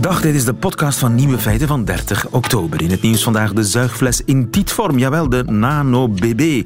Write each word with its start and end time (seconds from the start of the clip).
Dag, 0.00 0.20
dit 0.20 0.34
is 0.34 0.44
de 0.44 0.54
podcast 0.54 0.98
van 0.98 1.14
Nieuwe 1.14 1.38
Feiten 1.38 1.68
van 1.68 1.84
30 1.84 2.28
oktober. 2.30 2.82
In 2.82 2.90
het 2.90 3.02
nieuws 3.02 3.22
vandaag 3.22 3.52
de 3.52 3.64
zuigfles 3.64 4.24
in 4.24 4.50
tietvorm, 4.50 4.98
jawel, 4.98 5.28
de 5.28 5.44
Nano 5.44 6.08
BB. 6.08 6.62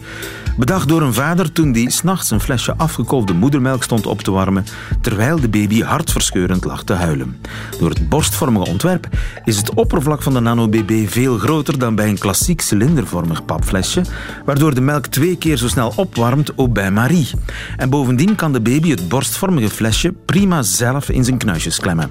Bedacht 0.56 0.88
door 0.88 1.02
een 1.02 1.14
vader 1.14 1.52
toen 1.52 1.72
die 1.72 1.90
s'nachts 1.90 2.30
een 2.30 2.40
flesje 2.40 2.74
afgekolfde 2.76 3.32
moedermelk 3.32 3.82
stond 3.82 4.06
op 4.06 4.20
te 4.20 4.30
warmen, 4.30 4.64
terwijl 5.00 5.40
de 5.40 5.48
baby 5.48 5.82
hartverscheurend 5.82 6.64
lag 6.64 6.84
te 6.84 6.92
huilen. 6.92 7.40
Door 7.78 7.88
het 7.88 8.08
borstvormige 8.08 8.70
ontwerp 8.70 9.08
is 9.44 9.56
het 9.56 9.74
oppervlak 9.74 10.22
van 10.22 10.32
de 10.32 10.40
Nano 10.40 10.68
BB 10.68 11.08
veel 11.08 11.38
groter 11.38 11.78
dan 11.78 11.94
bij 11.94 12.08
een 12.08 12.18
klassiek 12.18 12.60
cilindervormig 12.60 13.44
papflesje, 13.44 14.02
waardoor 14.44 14.74
de 14.74 14.80
melk 14.80 15.06
twee 15.06 15.36
keer 15.36 15.56
zo 15.56 15.68
snel 15.68 15.92
opwarmt, 15.96 16.58
ook 16.58 16.72
bij 16.72 16.90
Marie. 16.90 17.30
En 17.76 17.90
bovendien 17.90 18.34
kan 18.34 18.52
de 18.52 18.60
baby 18.60 18.90
het 18.90 19.08
borstvormige 19.08 19.70
flesje 19.70 20.12
prima 20.12 20.62
zelf 20.62 21.08
in 21.08 21.24
zijn 21.24 21.38
knuisjes 21.38 21.78
klemmen. 21.78 22.10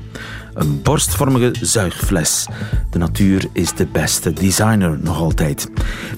Een 0.54 0.82
borstvormige 0.82 1.56
zuigfles. 1.62 2.48
De 2.90 2.98
natuur 2.98 3.46
is 3.52 3.74
de 3.74 3.86
beste 3.86 4.34
designer 4.34 4.98
nog 5.02 5.18
altijd. 5.18 5.70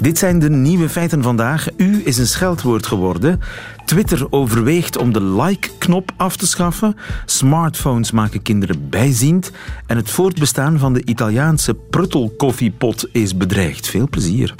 Dit 0.02 0.18
zijn 0.18 0.40
de 0.40 0.50
nieuwe 0.50 0.90
feiten 0.90 1.24
vandaag. 1.24 1.68
U 1.78 2.02
is 2.06 2.18
een 2.18 2.28
scheldwoord 2.28 2.86
geworden. 2.86 3.40
Twitter 3.86 4.28
overweegt 4.30 4.98
om 4.98 5.14
de 5.14 5.24
like-knop 5.24 6.12
af 6.18 6.36
te 6.36 6.48
schaffen. 6.48 6.96
Smartphones 7.26 8.12
maken 8.12 8.42
kinderen 8.42 8.90
bijziend. 8.90 9.52
En 9.88 9.98
het 9.98 10.10
voortbestaan 10.10 10.80
van 10.80 10.94
de 10.94 11.06
Italiaanse 11.06 11.74
pruttelkoffiepot 11.74 13.08
is 13.12 13.38
bedreigd. 13.38 13.88
Veel 13.88 14.08
plezier. 14.10 14.56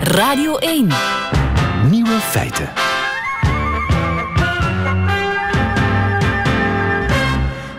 Radio 0.00 0.56
1. 0.56 0.88
Nieuwe 1.90 2.18
feiten. 2.20 2.68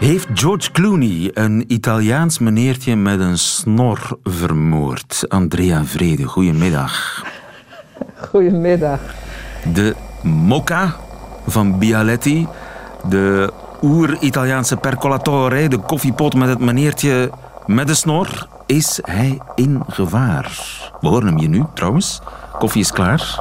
Heeft 0.05 0.27
George 0.33 0.71
Clooney 0.71 1.31
een 1.33 1.63
Italiaans 1.67 2.39
meneertje 2.39 2.95
met 2.95 3.19
een 3.19 3.37
snor 3.37 4.17
vermoord? 4.23 5.25
Andrea 5.27 5.83
Vrede, 5.83 6.23
goedemiddag. 6.23 7.23
Goedemiddag. 8.29 8.99
De 9.73 9.95
Mocha 10.21 10.95
van 11.47 11.79
Bialetti, 11.79 12.47
de 13.09 13.53
oer-Italiaanse 13.81 14.77
percolatore, 14.77 15.67
de 15.67 15.77
koffiepot 15.77 16.35
met 16.35 16.49
het 16.49 16.59
meneertje 16.59 17.31
met 17.65 17.87
de 17.87 17.95
snor, 17.95 18.47
is 18.65 18.99
hij 19.03 19.39
in 19.55 19.83
gevaar? 19.87 20.51
We 21.01 21.07
horen 21.07 21.27
hem 21.27 21.37
hier 21.37 21.49
nu, 21.49 21.63
trouwens. 21.73 22.21
Koffie 22.57 22.81
is 22.81 22.91
klaar. 22.91 23.39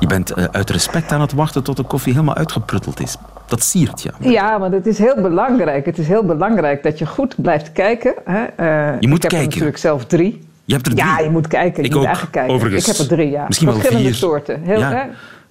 Je 0.00 0.06
bent 0.06 0.38
uh, 0.38 0.44
uit 0.52 0.70
respect 0.70 1.12
aan 1.12 1.20
het 1.20 1.32
wachten 1.32 1.62
tot 1.62 1.76
de 1.76 1.82
koffie 1.82 2.12
helemaal 2.12 2.34
uitgeprutteld 2.34 3.00
is. 3.00 3.16
Dat 3.46 3.62
siert 3.62 4.02
je. 4.02 4.10
Ja, 4.30 4.58
want 4.60 4.72
het 4.72 4.86
is 4.86 4.98
heel 4.98 5.20
belangrijk. 5.22 5.86
Het 5.86 5.98
is 5.98 6.06
heel 6.06 6.24
belangrijk 6.24 6.82
dat 6.82 6.98
je 6.98 7.06
goed 7.06 7.34
blijft 7.42 7.72
kijken. 7.72 8.14
Hè. 8.24 8.40
Uh, 8.40 9.00
je 9.00 9.08
moet 9.08 9.24
ik 9.24 9.28
kijken. 9.28 9.38
er 9.38 9.44
natuurlijk 9.44 9.76
zelf 9.78 10.04
drie. 10.04 10.46
Je 10.64 10.74
hebt 10.74 10.86
er 10.86 10.92
drie? 10.94 11.06
Ja, 11.06 11.18
je 11.18 11.30
moet 11.30 11.46
kijken. 11.46 11.82
Je 11.82 11.88
ik 11.88 11.94
moet 11.94 12.06
ook, 12.06 12.28
kijken. 12.30 12.54
overigens. 12.54 12.88
Ik 12.88 12.96
heb 12.96 13.10
er 13.10 13.16
drie, 13.16 13.30
ja. 13.30 13.44
Misschien 13.46 13.66
wel 13.68 13.76
Verschillende 13.76 14.08
vier. 14.08 14.18
soorten. 14.18 14.62
Heel, 14.62 14.78
Ja. 14.78 14.90
hè. 14.90 15.02
In 15.02 15.10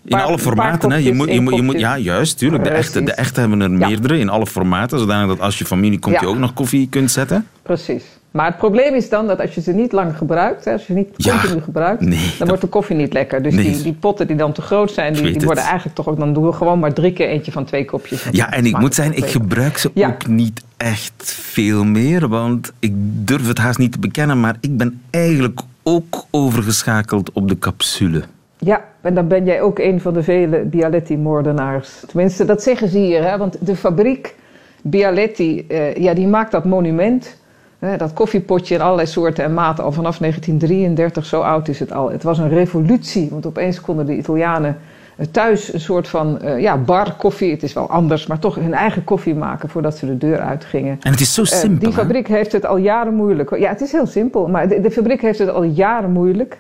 Paar- 0.09 0.22
alle 0.22 0.39
formaten, 0.39 0.92
hè? 0.92 0.98
Je 0.98 1.14
moet, 1.14 1.34
je 1.34 1.39
moet, 1.42 1.50
je 1.54 1.56
één 1.56 1.66
moet, 1.66 1.80
ja, 1.80 1.98
juist, 1.98 2.38
tuurlijk. 2.38 2.64
De 2.64 2.70
echte, 2.70 3.04
de 3.04 3.11
echte 3.14 3.39
hebben 3.39 3.61
er 3.61 3.72
meerdere 3.72 4.20
in 4.20 4.30
alle 4.30 4.48
formaten, 4.48 5.00
zodanig 5.00 5.28
dat 5.28 5.39
als 5.39 5.58
je 5.58 5.66
familie 5.66 6.00
komt, 6.00 6.16
Ja. 6.16 6.22
je 6.22 6.28
ook 6.28 6.38
nog 6.38 6.54
koffie 6.54 6.89
kunt 6.89 7.11
zetten. 7.11 7.48
Precies. 7.61 8.04
Maar 8.38 8.46
het 8.46 8.58
probleem 8.58 8.94
is 8.94 9.10
dan 9.10 9.28
dat 9.28 9.40
als 9.42 9.56
je 9.56 9.62
ze 9.62 9.72
niet 9.74 9.92
lang 9.92 10.18
gebruikt, 10.18 10.66
hè, 10.66 10.72
als 10.72 10.82
je 10.82 10.88
ze 10.88 10.94
niet 10.94 11.10
Ja. 11.16 11.40
continu 11.40 11.62
gebruikt, 11.62 12.02
Nee, 12.02 12.20
dan 12.20 12.30
dat- 12.38 12.48
wordt 12.48 12.62
de 12.62 12.68
koffie 12.70 12.96
niet 12.96 13.14
lekker. 13.14 13.42
Dus 13.42 13.54
Nee. 13.54 13.72
die, 13.72 13.82
die 13.84 13.94
potten 13.94 14.28
die 14.28 14.36
dan 14.36 14.52
te 14.52 14.62
groot 14.62 14.92
zijn, 14.92 15.14
die, 15.14 15.32
die 15.38 15.46
worden 15.46 15.64
eigenlijk 15.64 15.96
toch 15.96 16.08
ook, 16.08 16.20
dan 16.20 16.34
doen 16.34 16.46
we 16.46 16.52
gewoon 16.54 16.80
maar 16.80 16.94
drie 16.94 17.14
keer 17.14 17.28
eentje 17.28 17.52
van 17.52 17.66
twee 17.66 17.86
kopjes. 17.86 18.28
Ja, 18.32 18.52
en 18.52 18.66
ik 18.66 18.78
moet 18.80 18.96
zijn, 18.96 19.14
ik 19.17 19.26
gebruik 19.26 19.78
ze 19.78 19.92
Ja. 19.94 20.08
ook 20.08 20.28
niet 20.28 20.64
echt 20.78 21.14
veel 21.42 21.84
meer, 21.86 22.28
want 22.28 22.72
ik 22.80 22.92
durf 22.98 23.48
het 23.48 23.58
haast 23.58 23.78
niet 23.78 23.92
te 23.92 24.00
bekennen, 24.00 24.40
maar 24.40 24.56
ik 24.60 24.78
ben 24.78 25.02
eigenlijk 25.10 25.60
ook 25.84 26.26
overgeschakeld 26.32 27.32
op 27.32 27.48
de 27.50 27.60
capsule. 27.60 28.22
Ja, 28.58 28.84
en 29.02 29.14
dan 29.14 29.28
ben 29.28 29.45
jij 29.45 29.61
ook 29.61 29.80
een 29.80 30.02
van 30.02 30.14
de 30.14 30.23
vele 30.23 30.64
Bialetti-moordenaars. 30.64 31.90
Tenminste, 32.08 32.45
dat 32.45 32.64
zeggen 32.64 32.90
ze 32.90 32.98
hier, 32.98 33.23
hè? 33.30 33.38
want 33.38 33.58
de 33.60 33.76
fabriek 33.76 34.36
Bialetti, 34.82 35.66
eh, 35.67 35.95
ja, 35.95 36.14
die 36.14 36.28
maakt 36.28 36.52
dat 36.52 36.66
monument. 36.66 37.38
Dat 37.80 38.14
koffiepotje 38.14 38.76
in 38.76 38.82
allerlei 38.82 39.08
soorten 39.08 39.43
en 39.43 39.54
maten 39.54 39.83
al 39.83 39.92
vanaf 39.92 40.17
1933, 40.17 41.26
zo 41.26 41.42
oud 41.42 41.67
is 41.67 41.80
het 41.80 41.92
al. 41.92 42.11
Het 42.11 42.23
was 42.23 42.38
een 42.38 42.49
revolutie, 42.49 43.30
want 43.32 43.45
opeens 43.45 43.82
konden 43.82 44.05
de 44.05 44.17
Italianen 44.17 44.77
eh, 45.15 45.26
thuis 45.32 45.73
een 45.73 45.80
soort 45.80 46.08
van 46.08 46.42
eh, 46.42 46.60
ja, 46.60 46.77
bar 46.77 47.14
koffie, 47.17 47.52
het 47.52 47.64
is 47.64 47.73
wel 47.73 47.89
anders, 47.89 48.27
maar 48.27 48.39
toch 48.39 48.55
hun 48.55 48.73
eigen 48.73 49.04
koffie 49.04 49.36
maken 49.36 49.70
voordat 49.70 49.98
ze 49.98 50.05
de 50.05 50.17
deur 50.17 50.39
uitgingen. 50.39 50.98
En 51.02 51.11
het 51.11 51.20
is 51.20 51.33
zo 51.33 51.42
Eh, 51.42 51.48
simpel. 51.48 51.80
die 51.80 51.89
hè? 51.89 52.02
fabriek 52.02 52.27
heeft 52.27 52.52
het 52.52 52.66
al 52.66 52.77
jaren 52.77 53.14
moeilijk. 53.14 53.58
Ja, 53.58 53.70
het 53.70 53.82
is 53.82 53.92
heel 53.92 54.08
simpel, 54.08 54.48
maar 54.48 54.67
de, 54.67 54.82
de 54.82 54.92
fabriek 54.92 55.21
heeft 55.21 55.39
het 55.39 55.49
al 55.49 55.64
jaren 55.64 56.11
moeilijk. 56.11 56.58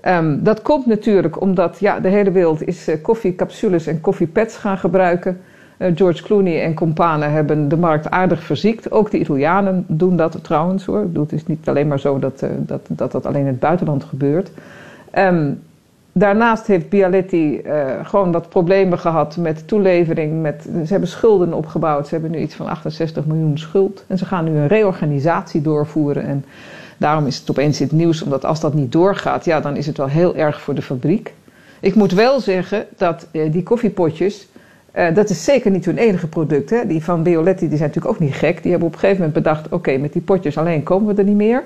Ehm, 0.00 0.36
dat 0.42 0.62
komt 0.62 0.86
natuurlijk 0.86 1.40
omdat 1.40 1.76
ja, 1.80 2.00
de 2.00 2.08
hele 2.08 2.30
wereld 2.30 2.66
is 2.66 2.88
koffiecapsules 3.02 3.86
en 3.86 4.00
koffiepads 4.00 4.56
gaan 4.56 4.78
gebruiken. 4.78 5.40
Eh, 5.76 5.90
George 5.94 6.22
Clooney 6.22 6.62
en 6.62 6.74
companen 6.74 7.32
hebben 7.32 7.68
de 7.68 7.76
markt 7.76 8.10
aardig 8.10 8.42
verziekt. 8.42 8.90
Ook 8.90 9.10
de 9.10 9.18
Italianen 9.18 9.84
doen 9.88 10.16
dat 10.16 10.38
trouwens 10.42 10.84
hoor. 10.84 11.06
Het 11.14 11.32
is 11.32 11.46
niet 11.46 11.68
alleen 11.68 11.88
maar 11.88 12.00
zo 12.00 12.18
dat 12.18 12.42
eh, 12.42 12.50
dat, 12.58 12.80
dat, 12.88 13.12
dat 13.12 13.26
alleen 13.26 13.40
in 13.40 13.46
het 13.46 13.60
buitenland 13.60 14.04
gebeurt. 14.04 14.50
Ehm, 15.10 15.52
daarnaast 16.12 16.66
heeft 16.66 16.88
Bialetti 16.88 17.58
eh, 17.58 17.86
gewoon 18.02 18.32
wat 18.32 18.48
problemen 18.48 18.98
gehad 18.98 19.36
met 19.36 19.68
toelevering. 19.68 20.42
Met, 20.42 20.62
ze 20.62 20.90
hebben 20.90 21.08
schulden 21.08 21.52
opgebouwd. 21.52 22.08
Ze 22.08 22.14
hebben 22.14 22.32
nu 22.32 22.38
iets 22.38 22.54
van 22.54 22.66
68 22.66 23.26
miljoen 23.26 23.58
schuld. 23.58 24.04
En 24.06 24.18
ze 24.18 24.24
gaan 24.24 24.44
nu 24.44 24.50
een 24.50 24.66
reorganisatie 24.66 25.62
doorvoeren. 25.62 26.22
En 26.22 26.44
daarom 26.96 27.26
is 27.26 27.38
het 27.38 27.50
opeens 27.50 27.80
in 27.80 27.86
het 27.86 27.96
nieuws. 27.96 28.22
Omdat 28.22 28.44
als 28.44 28.60
dat 28.60 28.74
niet 28.74 28.92
doorgaat, 28.92 29.44
ja, 29.44 29.60
dan 29.60 29.76
is 29.76 29.86
het 29.86 29.96
wel 29.96 30.08
heel 30.08 30.36
erg 30.36 30.60
voor 30.60 30.74
de 30.74 30.82
fabriek. 30.82 31.34
Ik 31.80 31.94
moet 31.94 32.12
wel 32.12 32.40
zeggen 32.40 32.86
dat 32.96 33.28
die 33.32 33.62
koffiepotjes... 33.62 34.48
eh, 34.94 35.14
dat 35.14 35.30
is 35.30 35.44
zeker 35.44 35.70
niet 35.70 35.84
hun 35.84 35.98
enige 35.98 36.26
product. 36.26 36.70
Hè. 36.70 36.86
Die 36.86 37.04
van 37.04 37.22
Bioletti 37.22 37.68
die 37.68 37.76
zijn 37.76 37.88
natuurlijk 37.88 38.14
ook 38.14 38.20
niet 38.20 38.34
gek. 38.34 38.62
Die 38.62 38.70
hebben 38.70 38.88
op 38.88 38.94
een 38.94 39.00
gegeven 39.00 39.24
moment 39.24 39.44
bedacht... 39.44 39.68
oké, 39.68 39.96
met 39.96 40.12
die 40.12 40.22
potjes 40.22 40.58
alleen 40.58 40.82
komen 40.82 41.14
we 41.14 41.20
er 41.20 41.28
niet 41.28 41.36
meer 41.36 41.62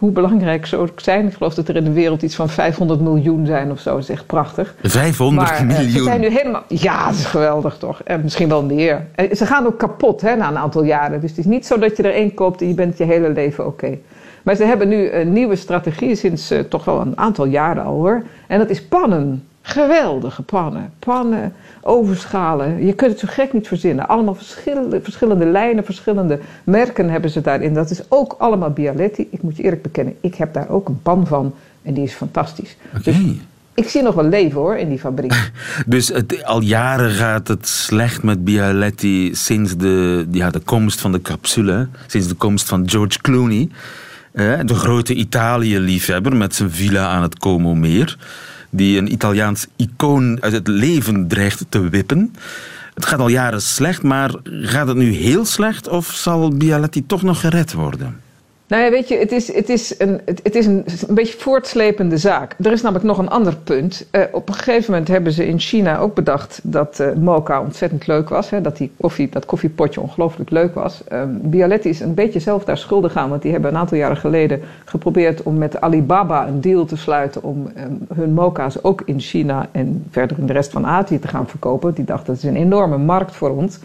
hoe 0.00 0.10
belangrijk 0.10 0.66
ze 0.66 0.76
ook 0.76 1.00
zijn. 1.00 1.26
Ik 1.26 1.32
geloof 1.32 1.54
dat 1.54 1.68
er 1.68 1.76
in 1.76 1.84
de 1.84 1.92
wereld 1.92 2.22
iets 2.22 2.34
van 2.34 2.48
500 2.48 3.00
miljoen 3.00 3.46
zijn 3.46 3.70
of 3.70 3.80
zo. 3.80 3.90
Dat 3.90 4.02
is 4.02 4.08
echt 4.08 4.26
prachtig. 4.26 4.74
500 4.82 5.48
maar 5.48 5.58
eh, 5.58 5.66
miljoen. 5.66 5.90
ze 5.90 6.02
zijn 6.02 6.20
nu 6.20 6.28
helemaal... 6.28 6.62
Ja, 6.68 7.06
dat 7.06 7.14
is 7.14 7.24
geweldig 7.24 7.76
toch. 7.76 8.02
En 8.02 8.20
misschien 8.22 8.48
wel 8.48 8.64
meer. 8.64 9.06
En 9.14 9.36
ze 9.36 9.46
gaan 9.46 9.66
ook 9.66 9.78
kapot 9.78 10.20
hè, 10.20 10.36
na 10.36 10.48
een 10.48 10.58
aantal 10.58 10.84
jaren. 10.84 11.20
Dus 11.20 11.30
het 11.30 11.38
is 11.38 11.44
niet 11.44 11.66
zo 11.66 11.78
dat 11.78 11.96
je 11.96 12.02
er 12.02 12.14
één 12.14 12.34
koopt 12.34 12.60
en 12.60 12.68
je 12.68 12.74
bent 12.74 12.98
je 12.98 13.04
hele 13.04 13.28
leven 13.28 13.66
oké. 13.66 13.98
Maar 14.42 14.54
ze 14.54 14.64
hebben 14.64 14.88
nu 14.88 15.10
een 15.10 15.32
nieuwe 15.32 15.56
strategie 15.56 16.14
sinds 16.14 16.50
eh, 16.50 16.58
toch 16.58 16.84
wel 16.84 17.00
een 17.00 17.18
aantal 17.18 17.44
jaren 17.44 17.84
al 17.84 17.94
hoor. 17.94 18.22
En 18.46 18.58
dat 18.58 18.70
is 18.70 18.84
pannen. 18.84 19.44
Geweldige 19.62 20.42
pannen. 20.42 20.92
Pannen, 20.98 21.52
overschalen. 21.80 22.86
Je 22.86 22.92
kunt 22.92 23.10
het 23.10 23.20
zo 23.20 23.26
gek 23.30 23.52
niet 23.52 23.68
verzinnen. 23.68 24.08
Allemaal 24.08 24.34
verschillende, 24.34 25.00
verschillende 25.02 25.46
lijnen, 25.46 25.84
verschillende 25.84 26.40
merken 26.64 27.10
hebben 27.10 27.30
ze 27.30 27.40
daarin. 27.40 27.74
Dat 27.74 27.90
is 27.90 28.00
ook 28.08 28.34
allemaal 28.38 28.70
Bialetti. 28.70 29.28
Ik 29.30 29.42
moet 29.42 29.56
je 29.56 29.62
eerlijk 29.62 29.82
bekennen, 29.82 30.16
ik 30.20 30.34
heb 30.34 30.54
daar 30.54 30.68
ook 30.68 30.88
een 30.88 31.02
pan 31.02 31.26
van. 31.26 31.54
En 31.82 31.94
die 31.94 32.04
is 32.04 32.12
fantastisch. 32.12 32.76
Dus 33.02 33.16
ik 33.74 33.88
zie 33.88 34.02
nog 34.02 34.14
wel 34.14 34.24
leven 34.24 34.60
hoor 34.60 34.76
in 34.76 34.88
die 34.88 34.98
fabriek. 34.98 35.50
Dus 35.86 36.08
het, 36.08 36.44
al 36.44 36.60
jaren 36.60 37.10
gaat 37.10 37.48
het 37.48 37.68
slecht 37.68 38.22
met 38.22 38.44
Bialetti 38.44 39.34
sinds 39.34 39.76
de, 39.76 40.26
ja, 40.30 40.50
de 40.50 40.58
komst 40.60 41.00
van 41.00 41.12
de 41.12 41.22
capsule. 41.22 41.88
Sinds 42.06 42.28
de 42.28 42.34
komst 42.34 42.68
van 42.68 42.88
George 42.90 43.20
Clooney. 43.20 43.68
eh, 44.32 44.58
de 44.64 44.74
grote 44.74 45.14
Italië-liefhebber 45.14 46.36
met 46.36 46.54
zijn 46.54 46.70
villa 46.70 47.06
aan 47.06 47.22
het 47.22 47.38
Como-meer. 47.38 48.18
Die 48.70 48.98
een 48.98 49.12
Italiaans 49.12 49.66
icoon 49.76 50.42
uit 50.42 50.52
het 50.52 50.68
leven 50.68 51.28
dreigt 51.28 51.64
te 51.68 51.88
wippen. 51.88 52.34
Het 52.94 53.06
gaat 53.06 53.18
al 53.18 53.28
jaren 53.28 53.62
slecht, 53.62 54.02
maar 54.02 54.30
gaat 54.44 54.86
het 54.86 54.96
nu 54.96 55.12
heel 55.12 55.44
slecht 55.44 55.88
of 55.88 56.06
zal 56.06 56.56
Bialetti 56.56 57.06
toch 57.06 57.22
nog 57.22 57.40
gered 57.40 57.72
worden? 57.72 58.20
Nou 58.70 58.82
ja, 58.82 58.90
weet 58.90 59.08
je, 59.08 59.16
het 59.16 59.32
is, 59.32 59.54
het 59.54 59.68
is, 59.68 59.98
een, 59.98 60.20
het, 60.24 60.54
is 60.54 60.66
een, 60.66 60.84
een 61.08 61.14
beetje 61.14 61.38
voortslepende 61.38 62.16
zaak. 62.16 62.54
Er 62.62 62.72
is 62.72 62.82
namelijk 62.82 63.06
nog 63.06 63.18
een 63.18 63.28
ander 63.28 63.56
punt. 63.56 64.06
Eh, 64.10 64.22
op 64.32 64.48
een 64.48 64.54
gegeven 64.54 64.90
moment 64.90 65.08
hebben 65.08 65.32
ze 65.32 65.46
in 65.46 65.58
China 65.58 65.98
ook 65.98 66.14
bedacht 66.14 66.60
dat 66.62 67.00
eh 67.00 67.12
mocha 67.12 67.60
ontzettend 67.60 68.06
leuk 68.06 68.28
was. 68.28 68.50
Hè, 68.50 68.60
dat 68.60 68.76
die 68.76 68.92
koffie, 68.96 69.28
dat 69.28 69.44
koffiepotje 69.44 70.00
ongelooflijk 70.00 70.50
leuk 70.50 70.74
was. 70.74 71.04
Ehm, 71.08 71.28
Bialetti 71.32 71.88
is 71.88 72.00
een 72.00 72.14
beetje 72.14 72.40
zelf 72.40 72.64
daar 72.64 72.78
schuldig 72.78 73.16
aan. 73.16 73.28
Want 73.28 73.42
die 73.42 73.52
hebben 73.52 73.70
een 73.70 73.76
aantal 73.76 73.98
jaren 73.98 74.16
geleden 74.16 74.60
geprobeerd 74.84 75.42
om 75.42 75.58
met 75.58 75.80
Alibaba 75.80 76.46
een 76.46 76.60
deal 76.60 76.84
te 76.84 76.96
sluiten. 76.96 77.42
om 77.42 77.70
ehm, 77.74 77.92
hun 78.14 78.32
mocha's 78.32 78.82
ook 78.82 79.02
in 79.04 79.20
China 79.20 79.68
en 79.72 80.04
verder 80.10 80.38
in 80.38 80.46
de 80.46 80.52
rest 80.52 80.70
van 80.70 80.86
Azië 80.86 81.18
te 81.18 81.28
gaan 81.28 81.48
verkopen. 81.48 81.94
Die 81.94 82.04
dachten 82.04 82.26
dat 82.26 82.36
is 82.36 82.42
een 82.42 82.56
enorme 82.56 82.98
markt 82.98 83.34
voor 83.36 83.50
ons. 83.50 83.78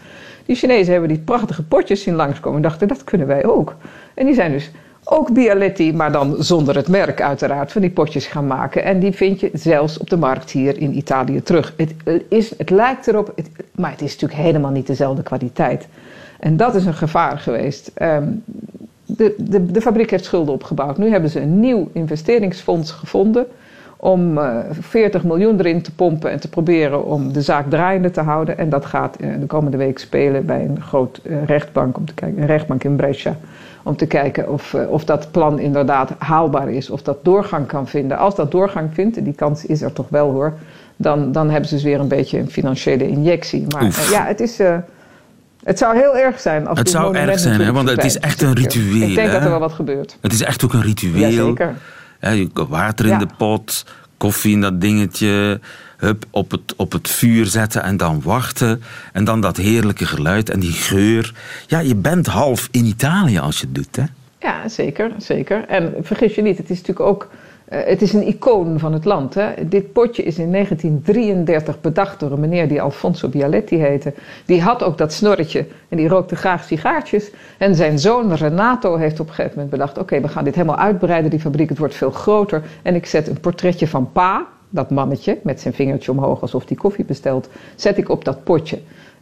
Die 0.46 0.56
Chinezen 0.56 0.92
hebben 0.92 1.08
die 1.08 1.18
prachtige 1.18 1.62
potjes 1.62 2.02
zien 2.02 2.14
langskomen 2.14 2.56
en 2.56 2.62
dachten 2.62 2.88
dat 2.88 3.04
kunnen 3.04 3.26
wij 3.26 3.44
ook. 3.44 3.76
En 4.14 4.26
die 4.26 4.34
zijn 4.34 4.52
dus 4.52 4.70
ook 5.04 5.32
Bialetti, 5.32 5.92
maar 5.94 6.12
dan 6.12 6.36
zonder 6.38 6.76
het 6.76 6.88
merk 6.88 7.20
uiteraard, 7.20 7.72
van 7.72 7.80
die 7.80 7.90
potjes 7.90 8.26
gaan 8.26 8.46
maken. 8.46 8.84
En 8.84 9.00
die 9.00 9.12
vind 9.12 9.40
je 9.40 9.50
zelfs 9.52 9.98
op 9.98 10.10
de 10.10 10.16
markt 10.16 10.50
hier 10.50 10.78
in 10.78 10.96
Italië 10.96 11.42
terug. 11.42 11.74
Het, 11.76 11.94
is, 12.28 12.58
het 12.58 12.70
lijkt 12.70 13.06
erop, 13.06 13.34
maar 13.74 13.90
het 13.90 14.02
is 14.02 14.12
natuurlijk 14.12 14.40
helemaal 14.40 14.70
niet 14.70 14.86
dezelfde 14.86 15.22
kwaliteit. 15.22 15.88
En 16.40 16.56
dat 16.56 16.74
is 16.74 16.86
een 16.86 16.94
gevaar 16.94 17.38
geweest. 17.38 17.90
Ehm, 17.94 18.28
de, 19.06 19.34
de, 19.38 19.66
de 19.66 19.80
fabriek 19.80 20.10
heeft 20.10 20.24
schulden 20.24 20.54
opgebouwd. 20.54 20.98
Nu 20.98 21.10
hebben 21.10 21.30
ze 21.30 21.40
een 21.40 21.60
nieuw 21.60 21.90
investeringsfonds 21.92 22.90
gevonden 22.90 23.46
om 23.96 24.40
40 24.80 25.20
eh, 25.20 25.26
miljoen 25.26 25.58
erin 25.58 25.82
te 25.82 25.94
pompen 25.94 26.30
en 26.30 26.40
te 26.40 26.48
proberen 26.48 27.04
om 27.04 27.32
de 27.32 27.42
zaak 27.42 27.70
draaiende 27.70 28.10
te 28.10 28.20
houden. 28.20 28.58
En 28.58 28.68
dat 28.68 28.86
gaat 28.86 29.16
uh, 29.20 29.40
de 29.40 29.46
komende 29.46 29.76
week 29.76 29.98
spelen 29.98 30.46
bij 30.46 30.64
een 30.64 30.80
groot 30.82 31.20
uh, 31.22 31.44
rechtbank, 31.44 31.96
om 31.96 32.04
te 32.04 32.14
kijken, 32.14 32.40
een 32.40 32.46
rechtbank 32.46 32.84
in 32.84 32.96
Brescia. 32.96 33.36
Om 33.82 33.96
te 33.96 34.06
kijken 34.06 34.52
of, 34.52 34.74
of 34.74 35.04
dat 35.04 35.30
plan 35.30 35.58
inderdaad 35.58 36.12
haalbaar 36.18 36.70
is, 36.70 36.90
of 36.90 37.02
dat 37.02 37.24
doorgang 37.24 37.66
kan 37.66 37.88
vinden. 37.88 38.18
Als 38.18 38.34
dat 38.34 38.50
doorgang 38.50 38.90
vindt, 38.92 39.16
en 39.16 39.24
die 39.24 39.34
kans 39.34 39.66
is 39.66 39.82
er 39.82 39.92
toch 39.92 40.08
wel 40.08 40.30
hoor, 40.30 40.52
dan, 40.96 41.32
dan 41.32 41.50
hebben 41.50 41.68
ze 41.68 41.74
dus 41.74 41.84
weer 41.84 42.00
een 42.00 42.08
beetje 42.08 42.38
een 42.38 42.50
financiële 42.50 43.08
injectie. 43.08 43.66
Maar 43.68 44.08
ja, 44.10 44.24
het 44.24 44.40
is. 44.40 44.60
Het 45.64 45.78
zou 45.78 45.96
heel 45.96 46.16
erg 46.16 46.40
zijn 46.40 46.66
als 46.66 46.78
Het 46.78 46.90
zou 46.90 47.16
erg 47.16 47.38
zijn, 47.38 47.60
hè? 47.60 47.72
want 47.72 47.88
het 47.88 48.04
is 48.04 48.18
echt 48.18 48.42
een 48.42 48.52
ritueel. 48.52 49.08
Ik 49.08 49.14
denk 49.14 49.26
hè? 49.26 49.32
dat 49.32 49.42
er 49.42 49.50
wel 49.50 49.58
wat 49.58 49.72
gebeurt. 49.72 50.16
Het 50.20 50.32
is 50.32 50.42
echt 50.42 50.64
ook 50.64 50.72
een 50.72 50.82
ritueel. 50.82 51.30
Jazeker. 51.30 51.74
Ja, 52.20 52.46
water 52.68 53.06
in 53.06 53.18
de 53.18 53.28
pot, 53.38 53.84
koffie 54.16 54.52
in 54.52 54.60
dat 54.60 54.80
dingetje, 54.80 55.60
hup, 55.96 56.24
op, 56.30 56.50
het, 56.50 56.74
op 56.76 56.92
het 56.92 57.08
vuur 57.08 57.46
zetten 57.46 57.82
en 57.82 57.96
dan 57.96 58.22
wachten. 58.22 58.82
En 59.12 59.24
dan 59.24 59.40
dat 59.40 59.56
heerlijke 59.56 60.06
geluid 60.06 60.50
en 60.50 60.60
die 60.60 60.72
geur. 60.72 61.34
Ja, 61.66 61.78
je 61.78 61.96
bent 61.96 62.26
half 62.26 62.68
in 62.70 62.84
Italië 62.84 63.38
als 63.38 63.60
je 63.60 63.66
het 63.66 63.74
doet, 63.74 63.96
hè? 63.96 64.04
Ja, 64.40 64.68
zeker, 64.68 65.10
zeker. 65.18 65.64
En 65.68 65.94
vergis 66.02 66.34
je 66.34 66.42
niet, 66.42 66.58
het 66.58 66.70
is 66.70 66.78
natuurlijk 66.78 67.06
ook 67.06 67.28
uh, 67.72 67.78
het 67.84 68.02
is 68.02 68.12
een 68.12 68.26
icoon 68.26 68.78
van 68.78 68.92
het 68.92 69.04
land. 69.04 69.34
Hè. 69.34 69.68
Dit 69.68 69.92
potje 69.92 70.22
is 70.22 70.38
in 70.38 70.52
1933 70.52 71.80
bedacht 71.80 72.20
door 72.20 72.30
een 72.30 72.40
meneer 72.40 72.68
die 72.68 72.82
Alfonso 72.82 73.28
Bialetti 73.28 73.76
heette. 73.76 74.12
Die 74.44 74.62
had 74.62 74.82
ook 74.82 74.98
dat 74.98 75.12
snorretje 75.12 75.66
en 75.88 75.96
die 75.96 76.08
rookte 76.08 76.36
graag 76.36 76.64
sigaartjes. 76.64 77.30
En 77.58 77.74
zijn 77.74 77.98
zoon 77.98 78.34
Renato 78.34 78.96
heeft 78.96 79.20
op 79.20 79.28
een 79.28 79.34
gegeven 79.34 79.54
moment 79.54 79.70
bedacht... 79.70 79.98
oké, 79.98 80.20
we 80.20 80.28
gaan 80.28 80.44
dit 80.44 80.54
helemaal 80.54 80.78
uitbreiden, 80.78 81.30
die 81.30 81.40
fabriek, 81.40 81.68
het 81.68 81.78
wordt 81.78 81.94
veel 81.94 82.10
groter. 82.10 82.62
En 82.82 82.94
ik 82.94 83.06
zet 83.06 83.28
een 83.28 83.40
portretje 83.40 83.88
van 83.88 84.12
pa, 84.12 84.46
dat 84.70 84.90
mannetje 84.90 85.38
met 85.42 85.60
zijn 85.60 85.74
vingertje 85.74 86.10
omhoog 86.10 86.40
alsof 86.40 86.68
hij 86.68 86.76
koffie 86.76 87.04
bestelt... 87.04 87.48
zet 87.74 87.98
ik 87.98 88.08
op 88.08 88.24
dat 88.24 88.44
potje. 88.44 88.78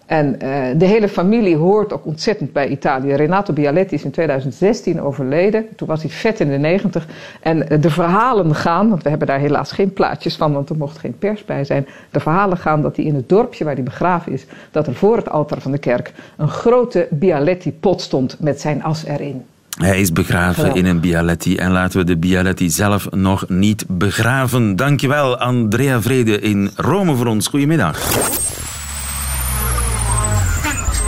En 0.07 0.27
uh, 0.27 0.39
de 0.77 0.85
hele 0.85 1.09
familie 1.09 1.57
hoort 1.57 1.93
ook 1.93 2.07
ontzettend 2.07 2.53
bij 2.53 2.69
Italië. 2.69 3.15
Renato 3.15 3.53
Bialetti 3.53 3.95
is 3.95 4.05
in 4.05 4.11
2016 4.11 5.01
overleden. 5.01 5.67
Toen 5.77 5.89
was 5.89 6.03
hij 6.03 6.11
vet 6.11 6.41
in 6.41 6.49
de 6.49 6.59
90. 6.59 7.07
En 7.41 7.59
uh, 7.73 7.81
de 7.81 7.91
verhalen 7.91 8.55
gaan, 8.55 8.89
want 8.89 9.03
we 9.03 9.09
hebben 9.09 9.29
daar 9.29 9.39
helaas 9.39 9.73
geen 9.73 9.93
plaatjes 9.93 10.37
van, 10.37 10.53
want 10.53 10.71
er 10.71 10.77
mocht 10.77 10.99
geen 10.99 11.19
pers 11.19 11.45
bij 11.45 11.65
zijn. 11.65 11.87
De 12.11 12.21
verhalen 12.21 12.59
gaan 12.59 12.83
dat 12.83 12.97
hij 12.97 13.05
in 13.05 13.15
het 13.15 13.29
dorpje 13.29 13.65
waar 13.65 13.75
hij 13.75 13.83
begraven 13.83 14.33
is, 14.33 14.47
dat 14.71 14.87
er 14.87 14.95
voor 14.95 15.17
het 15.17 15.31
altaar 15.31 15.61
van 15.61 15.73
de 15.73 15.79
kerk 15.79 16.13
een 16.37 16.49
grote 16.49 17.07
Bialetti-pot 17.11 18.01
stond 18.01 18.37
met 18.41 18.61
zijn 18.61 18.83
as 18.83 19.05
erin. 19.05 19.45
Hij 19.75 20.01
is 20.01 20.13
begraven 20.13 20.55
Geweldig. 20.55 20.83
in 20.83 20.87
een 20.89 21.01
Bialetti 21.01 21.57
en 21.57 21.71
laten 21.71 21.99
we 21.99 22.05
de 22.05 22.17
Bialetti 22.17 22.71
zelf 22.71 23.11
nog 23.11 23.49
niet 23.49 23.85
begraven. 23.89 24.77
Dankjewel, 24.77 25.39
Andrea 25.39 26.03
Vrede 26.03 26.41
in 26.41 26.71
Rome 26.77 27.15
voor 27.15 27.27
ons. 27.27 27.47
Goedemiddag. 27.47 27.99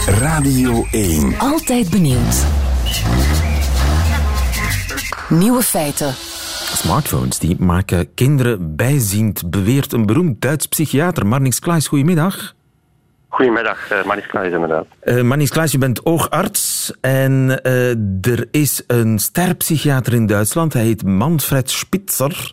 Radio 0.06 0.86
1. 0.90 1.38
Altijd 1.38 1.90
benieuwd. 1.90 2.46
Nieuwe 5.28 5.62
feiten. 5.62 6.14
Smartphones 6.72 7.38
die 7.38 7.56
maken 7.58 8.14
kinderen 8.14 8.76
bijziend, 8.76 9.50
beweert 9.50 9.92
een 9.92 10.06
beroemd 10.06 10.40
Duits 10.40 10.66
psychiater. 10.66 11.26
Marnix 11.26 11.58
Klaes, 11.58 11.88
goedemiddag. 11.88 12.54
Goedemiddag, 13.28 13.92
uh, 13.92 14.04
Marnix 14.04 14.26
Klaes 14.26 14.52
inderdaad. 14.52 14.86
Uh, 15.04 15.22
Marnix 15.22 15.50
Klaes, 15.50 15.72
je 15.72 15.78
bent 15.78 16.04
oogarts 16.04 16.92
en 17.00 17.60
uh, 17.62 17.90
er 18.20 18.48
is 18.50 18.82
een 18.86 19.18
sterpsychiater 19.18 20.12
in 20.12 20.26
Duitsland. 20.26 20.72
Hij 20.72 20.82
heet 20.82 21.04
Manfred 21.04 21.70
Spitzer 21.70 22.52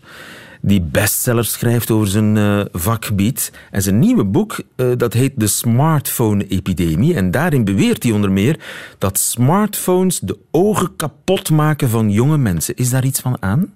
die 0.66 0.82
bestsellers 0.82 1.52
schrijft 1.52 1.92
over 1.92 2.08
zijn 2.08 2.36
uh, 2.36 2.62
vakgebied. 2.72 3.68
En 3.72 3.82
zijn 3.82 4.00
nieuwe 4.00 4.24
boek, 4.24 4.56
uh, 4.78 4.88
dat 4.98 5.14
heet 5.14 5.32
De 5.36 5.48
Smartphone-epidemie. 5.48 7.16
En 7.16 7.32
daarin 7.32 7.66
beweert 7.66 8.04
hij 8.04 8.12
onder 8.12 8.32
meer 8.32 8.60
dat 8.98 9.18
smartphones 9.18 10.20
de 10.20 10.38
ogen 10.52 10.96
kapot 10.96 11.52
maken 11.52 11.90
van 11.90 12.10
jonge 12.10 12.38
mensen. 12.38 12.76
Is 12.76 12.90
daar 12.90 13.04
iets 13.04 13.22
van 13.22 13.38
aan? 13.40 13.74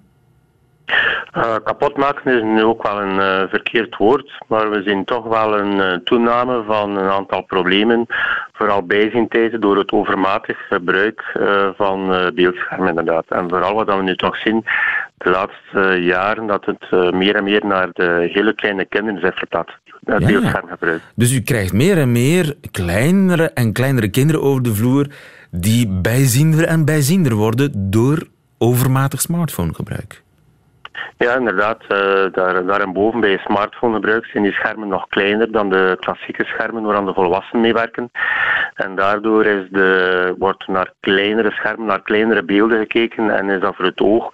Uh, 1.36 1.54
kapot 1.64 1.96
maken 1.96 2.36
is 2.36 2.42
nu 2.42 2.62
ook 2.62 2.82
wel 2.82 3.00
een 3.00 3.48
verkeerd 3.48 3.96
woord, 3.96 4.32
maar 4.46 4.70
we 4.70 4.82
zien 4.82 5.04
toch 5.04 5.24
wel 5.24 5.58
een 5.58 6.04
toename 6.04 6.62
van 6.66 6.96
een 6.96 7.10
aantal 7.10 7.42
problemen, 7.42 8.06
vooral 8.52 8.82
bijziendheden 8.82 9.60
door 9.60 9.76
het 9.76 9.92
overmatig 9.92 10.58
gebruik 10.68 11.38
van 11.76 12.30
beeldschermen 12.34 12.88
inderdaad. 12.88 13.24
En 13.28 13.48
vooral 13.48 13.74
wat 13.74 13.96
we 13.96 14.02
nu 14.02 14.16
toch 14.16 14.36
zien 14.36 14.64
de 15.18 15.30
laatste 15.30 16.02
jaren, 16.02 16.46
dat 16.46 16.64
het 16.64 17.12
meer 17.14 17.34
en 17.34 17.44
meer 17.44 17.66
naar 17.66 17.88
de 17.92 18.28
hele 18.32 18.54
kleine 18.54 18.84
kinderen 18.84 19.22
is 19.22 19.34
verplaatst. 19.34 19.78
Het 20.04 20.20
ja, 20.20 20.26
beeldschermgebruik. 20.26 21.02
Dus 21.14 21.32
u 21.32 21.40
krijgt 21.40 21.72
meer 21.72 21.98
en 21.98 22.12
meer 22.12 22.56
kleinere 22.70 23.50
en 23.50 23.72
kleinere 23.72 24.08
kinderen 24.08 24.42
over 24.42 24.62
de 24.62 24.74
vloer 24.74 25.06
die 25.50 25.88
bijziender 25.88 26.64
en 26.64 26.84
bijziender 26.84 27.34
worden 27.34 27.90
door 27.90 28.26
overmatig 28.58 29.20
smartphonegebruik. 29.20 30.22
Ja, 31.16 31.34
inderdaad. 31.34 31.82
Uh, 31.82 32.32
daar, 32.32 32.66
daarboven 32.66 33.20
bij 33.20 33.38
smartphonegebruik 33.38 34.24
zijn 34.26 34.42
die 34.42 34.52
schermen 34.52 34.88
nog 34.88 35.08
kleiner 35.08 35.52
dan 35.52 35.70
de 35.70 35.96
klassieke 36.00 36.44
schermen 36.44 36.82
waaraan 36.82 37.06
de 37.06 37.12
volwassenen 37.14 37.62
mee 37.62 37.72
werken. 37.72 38.10
En 38.74 38.94
daardoor 38.94 39.46
is 39.46 39.68
de, 39.70 40.34
wordt 40.38 40.66
naar 40.66 40.92
kleinere 41.00 41.50
schermen, 41.50 41.86
naar 41.86 42.02
kleinere 42.02 42.44
beelden 42.44 42.78
gekeken 42.78 43.36
en 43.36 43.50
is 43.50 43.60
dat 43.60 43.76
voor 43.76 43.84
het 43.84 44.00
oog 44.00 44.30